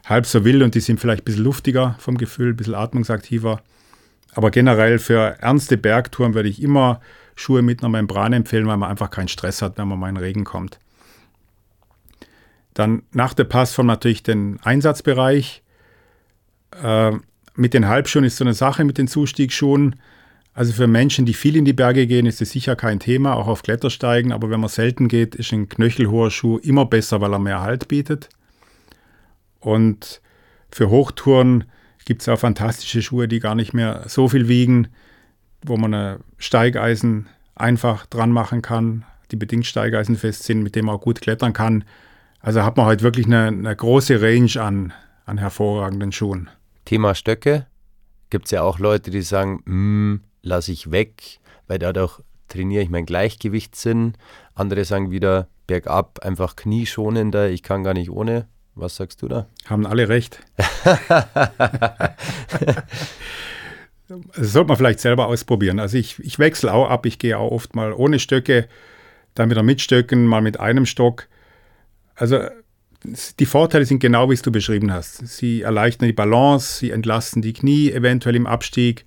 [0.06, 3.62] halb so wild und die sind vielleicht ein bisschen luftiger vom Gefühl, ein bisschen atmungsaktiver.
[4.34, 7.02] Aber generell für ernste Bergtouren würde ich immer
[7.36, 10.18] Schuhe mit einer Membran empfehlen, weil man einfach keinen Stress hat, wenn man mal in
[10.18, 10.80] Regen kommt.
[12.74, 15.64] Dann nach der Passform natürlich den Einsatzbereich.
[16.82, 17.14] Äh,
[17.56, 19.96] mit den Halbschuhen ist so eine Sache mit den Zustiegsschuhen.
[20.54, 23.48] Also für Menschen, die viel in die Berge gehen, ist es sicher kein Thema, auch
[23.48, 24.32] auf Klettersteigen.
[24.32, 27.88] Aber wenn man selten geht, ist ein knöchelhoher Schuh immer besser, weil er mehr Halt
[27.88, 28.30] bietet.
[29.60, 30.22] Und
[30.70, 31.66] für Hochtouren
[32.06, 34.90] gibt es auch fantastische Schuhe, die gar nicht mehr so viel wiegen,
[35.64, 40.96] wo man ein Steigeisen einfach dran machen kann, die bedingt steigeisenfest sind, mit dem man
[40.96, 41.86] auch gut klettern kann.
[42.40, 44.94] Also hat man halt wirklich eine, eine große Range an,
[45.26, 46.50] an hervorragenden Schuhen.
[46.86, 47.68] Thema Stöcke.
[48.30, 52.90] Gibt es ja auch Leute, die sagen, hm, lasse ich weg, weil dadurch trainiere ich
[52.90, 54.14] meinen Gleichgewichtssinn.
[54.54, 58.48] Andere sagen wieder, bergab einfach knieschonender, ich kann gar nicht ohne.
[58.76, 59.48] Was sagst du da?
[59.66, 60.40] Haben alle recht.
[64.08, 65.80] das sollte man vielleicht selber ausprobieren.
[65.80, 68.68] Also ich, ich wechsle auch ab, ich gehe auch oft mal ohne Stöcke,
[69.36, 71.28] dann wieder mit Stöcken, mal mit einem Stock.
[72.16, 72.40] Also
[73.40, 75.28] die Vorteile sind genau, wie es du beschrieben hast.
[75.28, 79.06] Sie erleichtern die Balance, sie entlasten die Knie eventuell im Abstieg.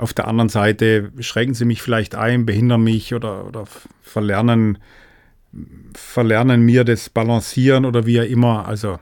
[0.00, 3.64] Auf der anderen Seite schränken sie mich vielleicht ein, behindern mich oder, oder
[4.00, 4.78] verlernen,
[5.94, 8.66] verlernen mir das Balancieren oder wie auch immer.
[8.66, 8.98] Also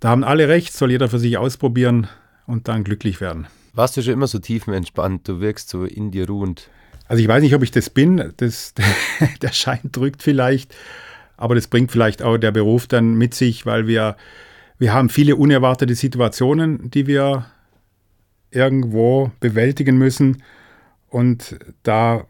[0.00, 2.08] da haben alle recht, soll jeder für sich ausprobieren
[2.46, 3.46] und dann glücklich werden.
[3.72, 5.26] Warst du schon immer so tiefenentspannt?
[5.26, 6.68] Du wirkst so in dir ruhend.
[7.08, 8.34] Also ich weiß nicht, ob ich das bin.
[8.36, 8.74] Das,
[9.40, 10.74] der Schein drückt vielleicht.
[11.38, 14.16] Aber das bringt vielleicht auch der Beruf dann mit sich, weil wir,
[14.78, 17.46] wir haben viele unerwartete Situationen, die wir
[18.56, 20.42] irgendwo bewältigen müssen.
[21.08, 22.26] Und da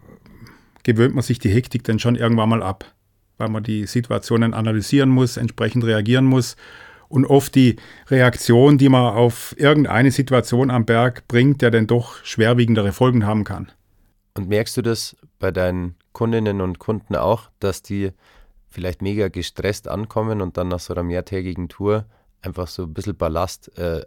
[0.82, 2.84] gewöhnt man sich die Hektik dann schon irgendwann mal ab,
[3.38, 6.56] weil man die Situationen analysieren muss, entsprechend reagieren muss.
[7.08, 7.76] Und oft die
[8.08, 13.44] Reaktion, die man auf irgendeine Situation am Berg bringt, der dann doch schwerwiegendere Folgen haben
[13.44, 13.70] kann.
[14.34, 18.10] Und merkst du das bei deinen Kundinnen und Kunden auch, dass die
[18.68, 22.06] vielleicht mega gestresst ankommen und dann nach so einer mehrtägigen Tour
[22.42, 24.02] einfach so ein bisschen Ballast äh,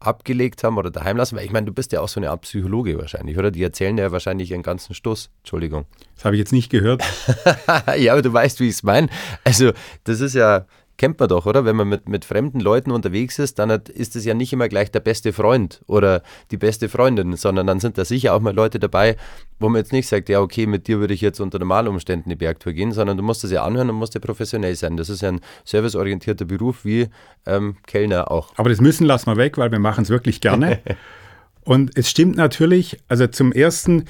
[0.00, 1.36] abgelegt haben oder daheim lassen?
[1.36, 3.50] Weil ich meine, du bist ja auch so eine Art Psychologe wahrscheinlich, oder?
[3.50, 5.30] Die erzählen ja wahrscheinlich einen ganzen Stoß.
[5.40, 5.86] Entschuldigung.
[6.14, 7.02] Das habe ich jetzt nicht gehört.
[7.98, 9.08] ja, aber du weißt, wie ich es meine.
[9.44, 9.72] Also,
[10.04, 11.64] das ist ja, kennt man doch, oder?
[11.64, 14.68] Wenn man mit, mit fremden Leuten unterwegs ist, dann hat, ist es ja nicht immer
[14.68, 18.54] gleich der beste Freund oder die beste Freundin, sondern dann sind da sicher auch mal
[18.54, 19.16] Leute dabei,
[19.58, 22.30] wo man jetzt nicht sagt, ja, okay, mit dir würde ich jetzt unter normalen Umständen
[22.30, 24.96] die Bergtour gehen, sondern du musst das ja anhören und musst ja professionell sein.
[24.96, 27.08] Das ist ja ein serviceorientierter Beruf wie
[27.46, 28.52] ähm, Kellner auch.
[28.56, 30.80] Aber das müssen lassen wir weg, weil wir machen es wirklich gerne.
[31.64, 34.04] und es stimmt natürlich, also zum Ersten,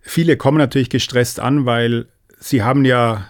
[0.00, 2.06] viele kommen natürlich gestresst an, weil
[2.38, 3.26] sie haben ja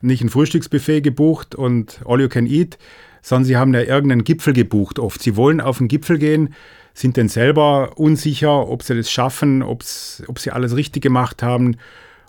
[0.00, 2.78] nicht ein Frühstücksbuffet gebucht und all you can eat,
[3.22, 5.22] sondern sie haben ja irgendeinen Gipfel gebucht oft.
[5.22, 6.54] Sie wollen auf den Gipfel gehen,
[6.94, 11.76] sind dann selber unsicher, ob sie das schaffen, ob sie alles richtig gemacht haben,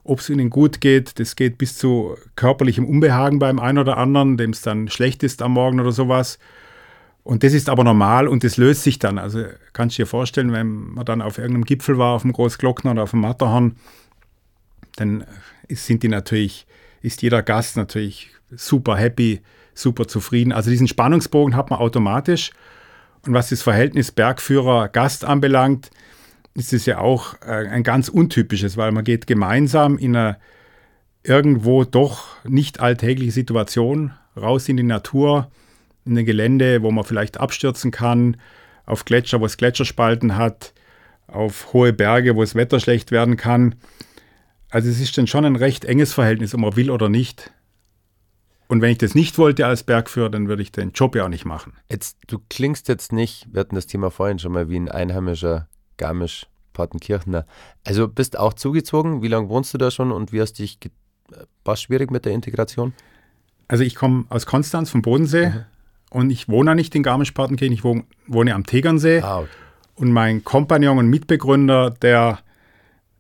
[0.04, 1.20] ob es ihnen gut geht.
[1.20, 5.42] Das geht bis zu körperlichem Unbehagen beim einen oder anderen, dem es dann schlecht ist
[5.42, 6.40] am Morgen oder sowas.
[7.24, 9.18] Und das ist aber normal und das löst sich dann.
[9.18, 12.92] Also kannst du dir vorstellen, wenn man dann auf irgendeinem Gipfel war, auf dem Großglockner
[12.92, 13.76] oder auf dem Matterhorn,
[14.96, 15.26] dann
[15.70, 16.66] sind die natürlich
[17.02, 19.42] ist jeder Gast natürlich super happy,
[19.74, 20.52] super zufrieden.
[20.52, 22.52] Also diesen Spannungsbogen hat man automatisch.
[23.26, 25.90] Und was das Verhältnis Bergführer-Gast anbelangt,
[26.54, 30.38] ist es ja auch äh, ein ganz untypisches, weil man geht gemeinsam in einer
[31.24, 35.52] irgendwo doch nicht alltägliche Situation raus in die Natur,
[36.06, 38.38] in ein Gelände, wo man vielleicht abstürzen kann,
[38.86, 40.74] auf Gletscher, wo es Gletscherspalten hat,
[41.28, 43.76] auf hohe Berge, wo das Wetter schlecht werden kann.
[44.70, 47.52] Also es ist dann schon ein recht enges Verhältnis, ob man will oder nicht.
[48.68, 51.30] Und wenn ich das nicht wollte als Bergführer, dann würde ich den Job ja auch
[51.30, 51.74] nicht machen.
[51.90, 55.70] Jetzt, du klingst jetzt nicht, wir hatten das Thema vorhin schon mal, wie ein einheimischer
[55.96, 57.46] Garmisch-Partenkirchner.
[57.86, 59.22] Also bist auch zugezogen.
[59.22, 60.80] Wie lange wohnst du da schon und wie hast dich,
[61.64, 62.94] war es schwierig mit der Integration?
[63.70, 65.66] Also ich komme aus Konstanz vom Bodensee mhm.
[66.12, 69.22] und ich wohne nicht in Garmisch-Partenkirchen, ich wohne, wohne, am Tegernsee.
[69.22, 69.50] Ah, okay.
[69.96, 72.40] Und mein Kompagnon und Mitbegründer der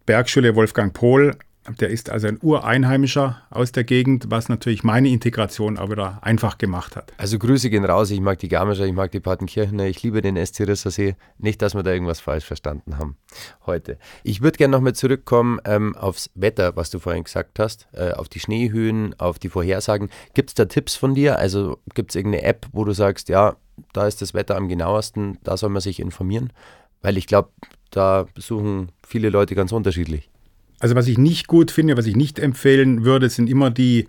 [0.08, 1.38] Bergschule Wolfgang Pohl
[1.82, 6.58] der ist also ein Ureinheimischer aus der Gegend, was natürlich meine Integration auch wieder einfach
[6.58, 7.12] gemacht hat.
[7.17, 8.10] Also Grüße gehen raus.
[8.10, 11.15] Ich mag die Garmischer, ich mag die Partenkirchener, ich liebe den SC Rissersee.
[11.39, 13.17] Nicht, dass wir da irgendwas falsch verstanden haben
[13.65, 13.98] heute.
[14.24, 18.30] Ich würde gerne nochmal zurückkommen ähm, aufs Wetter, was du vorhin gesagt hast, äh, auf
[18.30, 20.10] die Schneehöhen, auf die Vorhersagen.
[20.34, 21.38] Gibt es da Tipps von dir?
[21.38, 23.58] Also gibt es irgendeine App, wo du sagst, ja,
[23.91, 26.54] da ist das Wetter am genauesten, da soll man sich informieren?
[27.02, 27.50] Weil ich glaube,
[27.91, 30.30] da suchen viele Leute ganz unterschiedlich.
[30.80, 34.08] Also was ich nicht gut finde, was ich nicht empfehlen würde, sind immer die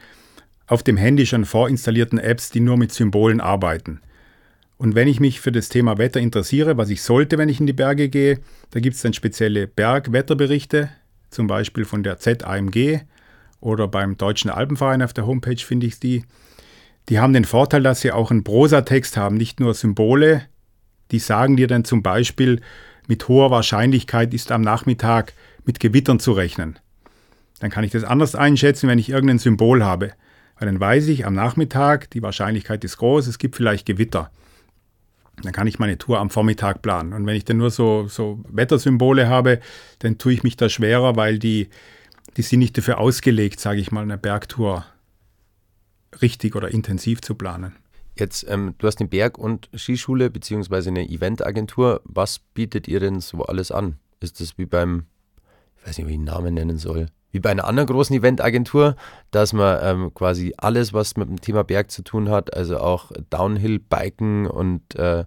[0.66, 4.00] auf dem Handy schon vorinstallierten Apps, die nur mit Symbolen arbeiten.
[4.76, 7.66] Und wenn ich mich für das Thema Wetter interessiere, was ich sollte, wenn ich in
[7.66, 8.38] die Berge gehe,
[8.70, 10.90] da gibt es dann spezielle Bergwetterberichte,
[11.30, 13.00] zum Beispiel von der ZAMG
[13.60, 16.24] oder beim Deutschen Alpenverein auf der Homepage finde ich die.
[17.08, 20.42] Die haben den Vorteil, dass sie auch einen Prosatext haben, nicht nur Symbole.
[21.10, 22.60] Die sagen dir dann zum Beispiel,
[23.08, 25.32] mit hoher Wahrscheinlichkeit ist am Nachmittag
[25.64, 26.78] mit Gewittern zu rechnen.
[27.58, 30.12] Dann kann ich das anders einschätzen, wenn ich irgendein Symbol habe.
[30.58, 34.30] Weil dann weiß ich am Nachmittag, die Wahrscheinlichkeit ist groß, es gibt vielleicht Gewitter.
[35.42, 37.12] Dann kann ich meine Tour am Vormittag planen.
[37.12, 39.60] Und wenn ich dann nur so, so Wettersymbole habe,
[40.00, 41.68] dann tue ich mich da schwerer, weil die,
[42.36, 44.84] die sind nicht dafür ausgelegt, sage ich mal, eine Bergtour
[46.20, 47.76] richtig oder intensiv zu planen.
[48.18, 52.00] Jetzt, ähm, du hast eine Berg- und Skischule beziehungsweise eine Eventagentur.
[52.04, 53.96] Was bietet ihr denn so alles an?
[54.20, 55.04] Ist das wie beim,
[55.76, 58.96] ich weiß nicht, wie ich den Namen nennen soll, wie bei einer anderen großen Eventagentur,
[59.30, 63.12] dass man ähm, quasi alles, was mit dem Thema Berg zu tun hat, also auch
[63.30, 65.24] Downhill-Biken und äh,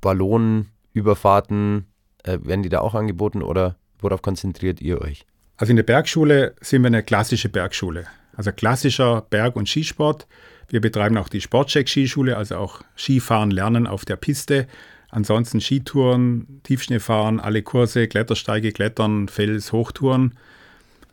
[0.00, 1.86] Ballonüberfahrten,
[2.24, 5.26] äh, werden die da auch angeboten oder worauf konzentriert ihr euch?
[5.56, 8.06] Also in der Bergschule sind wir eine klassische Bergschule.
[8.36, 10.26] Also klassischer Berg- und Skisport.
[10.68, 14.66] Wir betreiben auch die Sportcheck-Skischule, also auch Skifahren lernen auf der Piste.
[15.10, 20.34] Ansonsten Skitouren, Tiefschneefahren, alle Kurse, Klettersteige, Klettern, Fels, Hochtouren.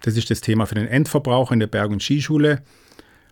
[0.01, 2.61] Das ist das Thema für den Endverbraucher in der Berg- und Skischule.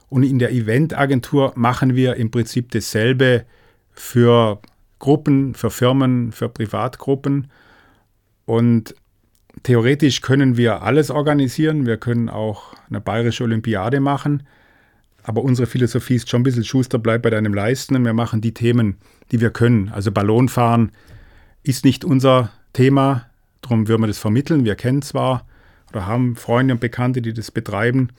[0.07, 3.45] Und in der Eventagentur machen wir im Prinzip dasselbe
[3.91, 4.61] für
[4.99, 7.51] Gruppen, für Firmen, für Privatgruppen.
[8.45, 8.95] Und
[9.63, 11.85] theoretisch können wir alles organisieren.
[11.85, 14.43] Wir können auch eine bayerische Olympiade machen.
[15.23, 17.95] Aber unsere Philosophie ist schon ein bisschen Schuster, bleib bei deinem Leisten.
[17.95, 18.97] Und wir machen die Themen,
[19.31, 19.89] die wir können.
[19.89, 20.91] Also Ballonfahren
[21.63, 23.25] ist nicht unser Thema.
[23.61, 24.65] Darum würden wir das vermitteln.
[24.65, 25.45] Wir kennen zwar
[25.91, 28.09] oder haben Freunde und Bekannte, die das betreiben.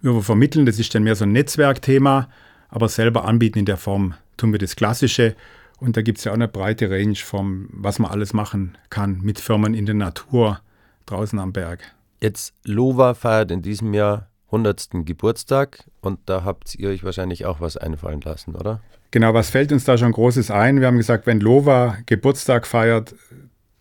[0.00, 2.28] Wir vermitteln, das ist dann mehr so ein Netzwerkthema,
[2.68, 5.36] aber selber anbieten in der Form tun wir das Klassische.
[5.78, 9.20] Und da gibt es ja auch eine breite Range vom, was man alles machen kann
[9.20, 10.60] mit Firmen in der Natur
[11.06, 11.80] draußen am Berg.
[12.20, 15.06] Jetzt Lova feiert in diesem Jahr 100.
[15.06, 18.80] Geburtstag und da habt ihr euch wahrscheinlich auch was einfallen lassen, oder?
[19.10, 20.80] Genau, was fällt uns da schon Großes ein?
[20.80, 23.14] Wir haben gesagt, wenn Lova Geburtstag feiert,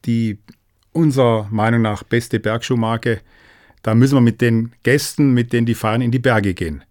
[0.05, 0.39] die
[0.93, 3.21] unserer Meinung nach beste Bergschuhmarke,
[3.83, 6.83] da müssen wir mit den Gästen, mit denen die feiern, in die Berge gehen.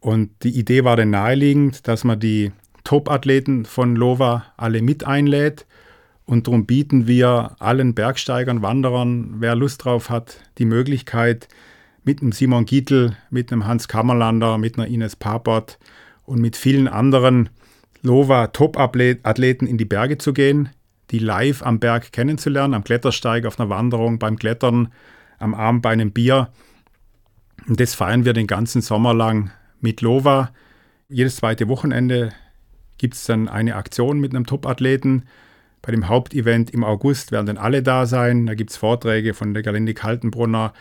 [0.00, 2.52] Und die Idee war dann naheliegend, dass man die
[2.84, 5.66] Top-Athleten von Lova alle mit einlädt.
[6.24, 11.48] Und darum bieten wir allen Bergsteigern, Wanderern, wer Lust drauf hat, die Möglichkeit,
[12.04, 15.78] mit einem Simon Gietl, mit einem Hans Kammerlander, mit einer Ines Papert
[16.24, 17.50] und mit vielen anderen
[18.02, 20.70] Lova Top-Athleten in die Berge zu gehen,
[21.10, 24.92] die live am Berg kennenzulernen, am Klettersteig, auf einer Wanderung, beim Klettern,
[25.38, 26.48] am Abend bei einem Bier.
[27.66, 30.50] Und das feiern wir den ganzen Sommer lang mit Lova.
[31.08, 32.32] Jedes zweite Wochenende
[32.96, 35.24] gibt es dann eine Aktion mit einem Top-Athleten.
[35.82, 38.46] Bei dem Hauptevent im August werden dann alle da sein.
[38.46, 40.72] Da gibt es Vorträge von der Galinde Kaltenbrunner.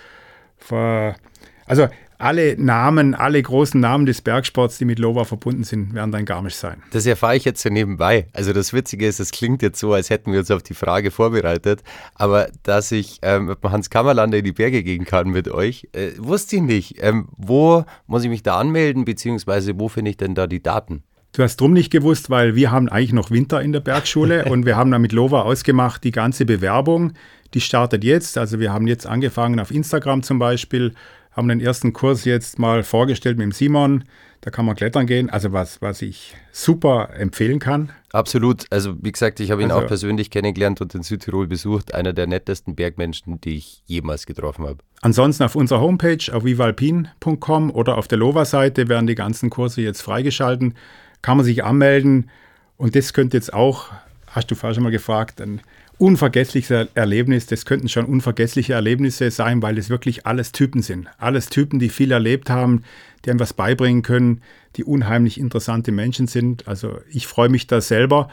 [1.65, 1.87] Also
[2.19, 6.55] alle Namen, alle großen Namen des Bergsports, die mit Lova verbunden sind, werden dann Garmisch
[6.55, 6.83] sein.
[6.91, 8.27] Das erfahre ich jetzt so nebenbei.
[8.33, 11.11] Also das Witzige ist, es klingt jetzt so, als hätten wir uns auf die Frage
[11.11, 11.81] vorbereitet,
[12.15, 16.11] aber dass ich ähm, mit Hans Kammerlander in die Berge gehen kann mit euch, äh,
[16.17, 16.95] wusste ich nicht.
[16.99, 21.03] Ähm, wo muss ich mich da anmelden, beziehungsweise wo finde ich denn da die Daten?
[21.31, 24.65] Du hast drum nicht gewusst, weil wir haben eigentlich noch Winter in der Bergschule und
[24.65, 27.13] wir haben da mit Lova ausgemacht, die ganze Bewerbung,
[27.53, 28.37] die startet jetzt.
[28.37, 30.93] Also wir haben jetzt angefangen auf Instagram zum Beispiel,
[31.31, 34.03] haben den ersten Kurs jetzt mal vorgestellt mit dem Simon.
[34.41, 37.91] Da kann man klettern gehen, also was, was ich super empfehlen kann.
[38.13, 38.65] Absolut.
[38.71, 41.93] Also wie gesagt, ich habe ihn Also- auch persönlich kennengelernt und in Südtirol besucht.
[41.93, 44.77] Einer der nettesten Bergmenschen, die ich jemals getroffen habe.
[45.01, 50.01] Ansonsten auf unserer Homepage auf vivalpin.com oder auf der Lova-Seite werden die ganzen Kurse jetzt
[50.01, 50.75] freigeschalten.
[51.21, 52.29] Kann man sich anmelden
[52.77, 53.87] und das könnte jetzt auch,
[54.27, 55.61] hast du vorher schon mal gefragt, ein
[55.99, 57.45] unvergessliches Erlebnis.
[57.45, 61.07] Das könnten schon unvergessliche Erlebnisse sein, weil es wirklich alles Typen sind.
[61.17, 62.83] Alles Typen, die viel erlebt haben,
[63.25, 64.41] die einem was beibringen können,
[64.75, 66.67] die unheimlich interessante Menschen sind.
[66.67, 68.29] Also ich freue mich da selber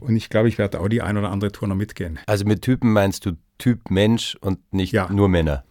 [0.00, 2.18] und ich glaube, ich werde auch die ein oder andere Tour noch mitgehen.
[2.26, 5.08] Also mit Typen meinst du Typ Mensch und nicht Ja.
[5.12, 5.64] nur Männer.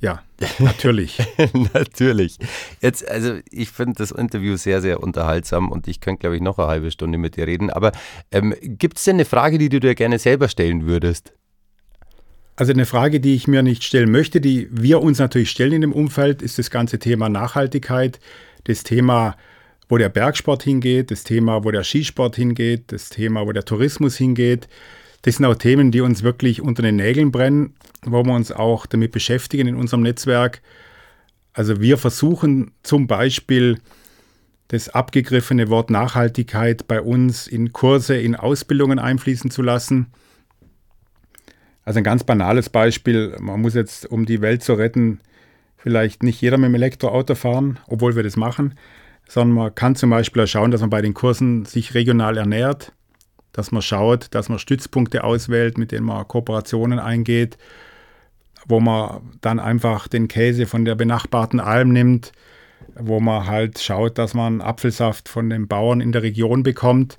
[0.00, 0.22] Ja,
[0.58, 1.18] natürlich.
[1.72, 2.38] Natürlich.
[2.82, 6.58] Jetzt, also ich finde das Interview sehr, sehr unterhaltsam und ich könnte, glaube ich, noch
[6.58, 7.70] eine halbe Stunde mit dir reden.
[7.70, 7.92] Aber
[8.30, 11.32] ähm, gibt es denn eine Frage, die du dir gerne selber stellen würdest?
[12.56, 15.80] Also eine Frage, die ich mir nicht stellen möchte, die wir uns natürlich stellen in
[15.82, 18.18] dem Umfeld, ist das ganze Thema Nachhaltigkeit,
[18.64, 19.36] das Thema,
[19.88, 24.16] wo der Bergsport hingeht, das Thema, wo der Skisport hingeht, das Thema, wo der Tourismus
[24.16, 24.68] hingeht.
[25.26, 28.86] Das sind auch Themen, die uns wirklich unter den Nägeln brennen, wo wir uns auch
[28.86, 30.62] damit beschäftigen in unserem Netzwerk.
[31.52, 33.80] Also wir versuchen zum Beispiel
[34.68, 40.12] das abgegriffene Wort Nachhaltigkeit bei uns in Kurse, in Ausbildungen einfließen zu lassen.
[41.82, 45.18] Also ein ganz banales Beispiel, man muss jetzt, um die Welt zu retten,
[45.76, 48.74] vielleicht nicht jeder mit dem Elektroauto fahren, obwohl wir das machen,
[49.26, 52.92] sondern man kann zum Beispiel auch schauen, dass man bei den Kursen sich regional ernährt,
[53.56, 57.56] dass man schaut, dass man Stützpunkte auswählt, mit denen man Kooperationen eingeht,
[58.68, 62.32] wo man dann einfach den Käse von der benachbarten Alm nimmt,
[62.94, 67.16] wo man halt schaut, dass man Apfelsaft von den Bauern in der Region bekommt.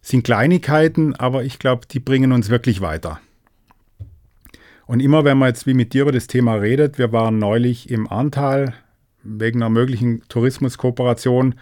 [0.00, 3.20] Sind Kleinigkeiten, aber ich glaube, die bringen uns wirklich weiter.
[4.86, 7.90] Und immer wenn man jetzt wie mit dir über das Thema redet, wir waren neulich
[7.90, 8.72] im Ahrtal
[9.24, 11.56] wegen einer möglichen Tourismuskooperation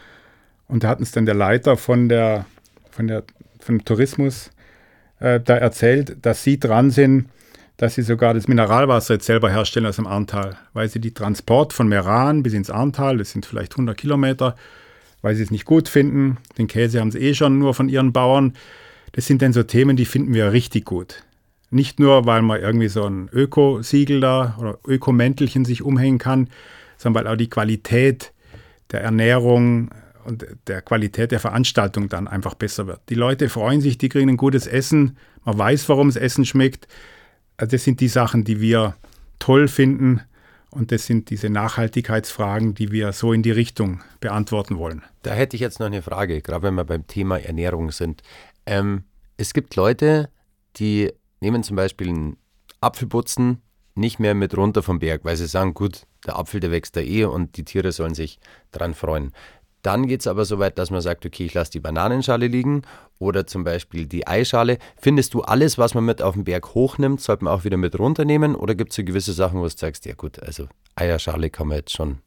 [0.69, 2.47] und da hat uns dann der Leiter von der,
[2.91, 3.25] von der
[3.65, 4.51] vom Tourismus
[5.21, 7.29] äh, da erzählt, dass sie dran sind,
[7.77, 11.73] dass sie sogar das Mineralwasser jetzt selber herstellen aus dem Arntal, weil sie die Transport
[11.73, 14.55] von Meran bis ins Arntal, das sind vielleicht 100 Kilometer,
[15.23, 16.37] weil sie es nicht gut finden.
[16.59, 18.53] Den Käse haben sie eh schon nur von ihren Bauern.
[19.12, 21.25] Das sind dann so Themen, die finden wir richtig gut.
[21.71, 26.49] Nicht nur, weil man irgendwie so ein Ökosiegel da oder Ökomäntelchen sich umhängen kann,
[26.99, 28.33] sondern weil auch die Qualität
[28.93, 29.91] der Ernährung
[30.25, 33.01] und der Qualität der Veranstaltung dann einfach besser wird.
[33.09, 36.89] Die Leute freuen sich, die kriegen ein gutes Essen, man weiß, warum das Essen schmeckt.
[37.57, 38.97] Also das sind die Sachen, die wir
[39.39, 40.20] toll finden
[40.70, 45.03] und das sind diese Nachhaltigkeitsfragen, die wir so in die Richtung beantworten wollen.
[45.22, 48.22] Da hätte ich jetzt noch eine Frage, gerade wenn wir beim Thema Ernährung sind.
[48.66, 49.05] Ähm,
[49.37, 50.31] es gibt Leute,
[50.77, 52.37] die nehmen zum Beispiel einen
[52.81, 53.62] Apfelputzen
[53.95, 57.01] nicht mehr mit runter vom Berg, weil sie sagen, gut, der Apfel, der wächst da
[57.01, 58.39] eh und die Tiere sollen sich
[58.72, 59.33] dran freuen.
[59.85, 62.82] Dann geht es aber so weit, dass man sagt, okay, ich lasse die Bananenschale liegen
[63.18, 64.78] oder zum Beispiel die Eischale.
[64.97, 67.99] Findest du alles, was man mit auf den Berg hochnimmt, sollte man auch wieder mit
[67.99, 68.55] runternehmen?
[68.55, 71.76] Oder gibt es so gewisse Sachen, wo du sagst, ja gut, also Eierschale kann man
[71.76, 72.20] jetzt schon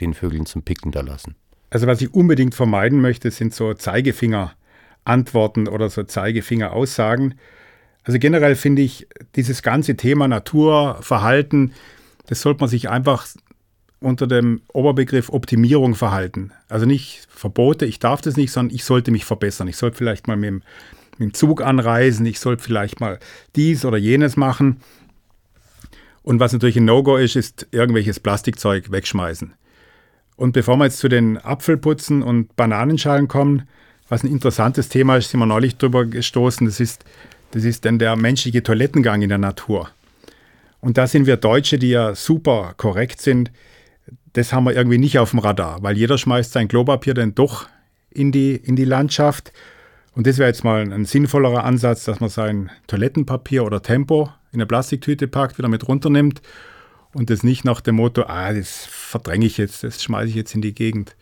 [0.00, 1.34] den Vögeln zum Picken da lassen?
[1.68, 7.34] Also was ich unbedingt vermeiden möchte, sind so Zeigefinger-Antworten oder so Zeigefinger-Aussagen.
[8.02, 11.74] Also generell finde ich dieses ganze Thema Natur, Verhalten,
[12.28, 13.26] das sollte man sich einfach
[14.00, 16.52] unter dem Oberbegriff Optimierung verhalten.
[16.68, 19.68] Also nicht Verbote, ich darf das nicht, sondern ich sollte mich verbessern.
[19.68, 20.62] Ich sollte vielleicht mal mit dem,
[21.18, 23.18] mit dem Zug anreisen, ich sollte vielleicht mal
[23.56, 24.80] dies oder jenes machen.
[26.22, 29.52] Und was natürlich ein No-Go ist, ist irgendwelches Plastikzeug wegschmeißen.
[30.36, 33.66] Und bevor wir jetzt zu den Apfelputzen und Bananenschalen kommen,
[34.08, 37.04] was ein interessantes Thema ist, sind wir neulich drüber gestoßen, das ist,
[37.50, 39.90] das ist denn der menschliche Toilettengang in der Natur.
[40.80, 43.50] Und da sind wir Deutsche, die ja super korrekt sind,
[44.32, 47.68] das haben wir irgendwie nicht auf dem Radar, weil jeder schmeißt sein Klopapier dann doch
[48.10, 49.52] in die, in die Landschaft.
[50.12, 54.60] Und das wäre jetzt mal ein sinnvollerer Ansatz, dass man sein Toilettenpapier oder Tempo in
[54.60, 56.42] eine Plastiktüte packt, wieder mit runternimmt
[57.12, 60.54] und das nicht nach dem Motto, ah, das verdränge ich jetzt, das schmeiße ich jetzt
[60.54, 61.16] in die Gegend.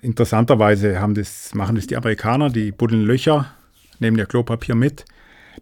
[0.00, 3.52] Interessanterweise haben das, machen das die Amerikaner, die buddeln Löcher,
[3.98, 5.04] nehmen ihr Klopapier mit.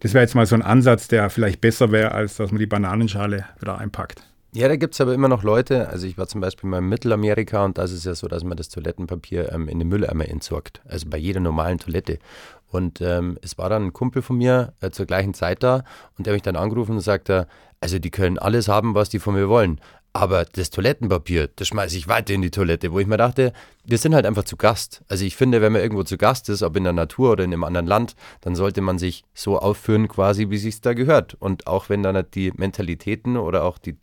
[0.00, 2.66] Das wäre jetzt mal so ein Ansatz, der vielleicht besser wäre, als dass man die
[2.66, 4.22] Bananenschale wieder einpackt.
[4.52, 6.88] Ja, da gibt es aber immer noch Leute, also ich war zum Beispiel mal in
[6.88, 10.28] Mittelamerika und da ist es ja so, dass man das Toilettenpapier ähm, in den Mülleimer
[10.28, 12.18] entsorgt, also bei jeder normalen Toilette.
[12.66, 15.84] Und ähm, es war dann ein Kumpel von mir äh, zur gleichen Zeit da
[16.18, 17.46] und der mich dann angerufen und sagte,
[17.80, 19.80] also die können alles haben, was die von mir wollen.
[20.12, 23.52] Aber das Toilettenpapier, das schmeiße ich weiter in die Toilette, wo ich mir dachte,
[23.84, 25.04] wir sind halt einfach zu Gast.
[25.06, 27.52] Also ich finde, wenn man irgendwo zu Gast ist, ob in der Natur oder in
[27.52, 31.34] einem anderen Land, dann sollte man sich so aufführen, quasi, wie sich da gehört.
[31.34, 33.96] Und auch wenn dann die Mentalitäten oder auch die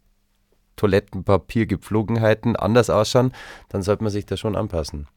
[0.77, 3.33] Toilettenpapiergepflogenheiten anders ausschauen,
[3.69, 5.07] dann sollte man sich da schon anpassen.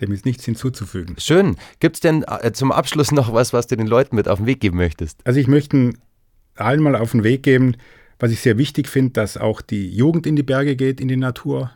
[0.00, 1.16] Dem ist nichts hinzuzufügen.
[1.18, 1.56] Schön.
[1.78, 4.46] Gibt es denn äh, zum Abschluss noch was, was du den Leuten mit auf den
[4.46, 5.20] Weg geben möchtest?
[5.26, 5.92] Also ich möchte
[6.56, 7.76] allen mal auf den Weg geben,
[8.18, 11.16] was ich sehr wichtig finde, dass auch die Jugend in die Berge geht, in die
[11.16, 11.70] Natur.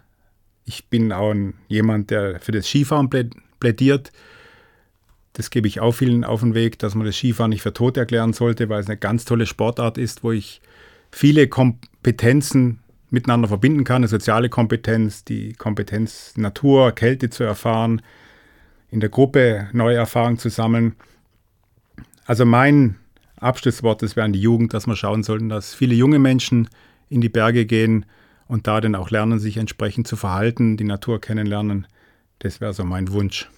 [0.64, 3.10] Ich bin auch ein, jemand, der für das Skifahren
[3.60, 4.12] plädiert.
[5.32, 7.96] Das gebe ich auch vielen auf den Weg, dass man das Skifahren nicht für tot
[7.96, 10.60] erklären sollte, weil es eine ganz tolle Sportart ist, wo ich
[11.10, 18.02] viele Kompetenzen miteinander verbinden kann, eine soziale Kompetenz, die Kompetenz Natur, Kälte zu erfahren,
[18.90, 20.96] in der Gruppe neue Erfahrungen zu sammeln.
[22.24, 22.96] Also mein
[23.38, 26.68] Abschlusswort, das wäre an die Jugend, dass wir schauen sollten, dass viele junge Menschen
[27.08, 28.06] in die Berge gehen
[28.48, 31.86] und da dann auch lernen, sich entsprechend zu verhalten, die Natur kennenlernen.
[32.38, 33.48] Das wäre so mein Wunsch.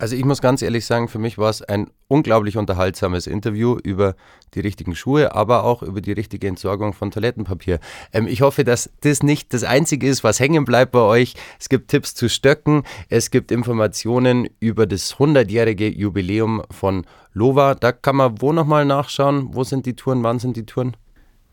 [0.00, 4.16] Also ich muss ganz ehrlich sagen, für mich war es ein unglaublich unterhaltsames Interview über
[4.54, 7.80] die richtigen Schuhe, aber auch über die richtige Entsorgung von Toilettenpapier.
[8.14, 11.34] Ähm, ich hoffe, dass das nicht das Einzige ist, was hängen bleibt bei euch.
[11.58, 17.74] Es gibt Tipps zu Stöcken, es gibt Informationen über das 100-jährige Jubiläum von Lova.
[17.74, 19.50] Da kann man wo nochmal nachschauen?
[19.52, 20.22] Wo sind die Touren?
[20.22, 20.96] Wann sind die Touren?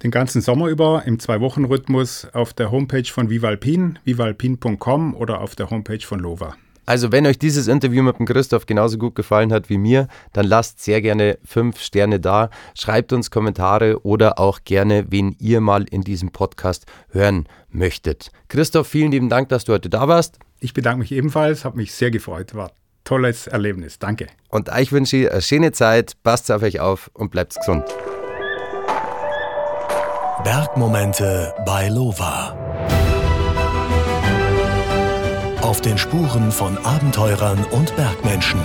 [0.03, 5.69] Den ganzen Sommer über im Zwei-Wochen-Rhythmus auf der Homepage von Vivalpin, vivalpin.com oder auf der
[5.69, 6.55] Homepage von Lova.
[6.87, 10.47] Also, wenn euch dieses Interview mit dem Christoph genauso gut gefallen hat wie mir, dann
[10.47, 12.49] lasst sehr gerne fünf Sterne da.
[12.75, 18.31] Schreibt uns Kommentare oder auch gerne, wen ihr mal in diesem Podcast hören möchtet.
[18.47, 20.39] Christoph, vielen lieben Dank, dass du heute da warst.
[20.61, 22.55] Ich bedanke mich ebenfalls, habe mich sehr gefreut.
[22.55, 23.99] War ein tolles Erlebnis.
[23.99, 24.27] Danke.
[24.47, 27.83] Und ich wünsche eine schöne Zeit, passt auf euch auf und bleibt gesund.
[30.41, 32.96] Bergmomente bei Lova.
[35.67, 38.61] Auf den Spuren von Abenteurern und Bergmenschen.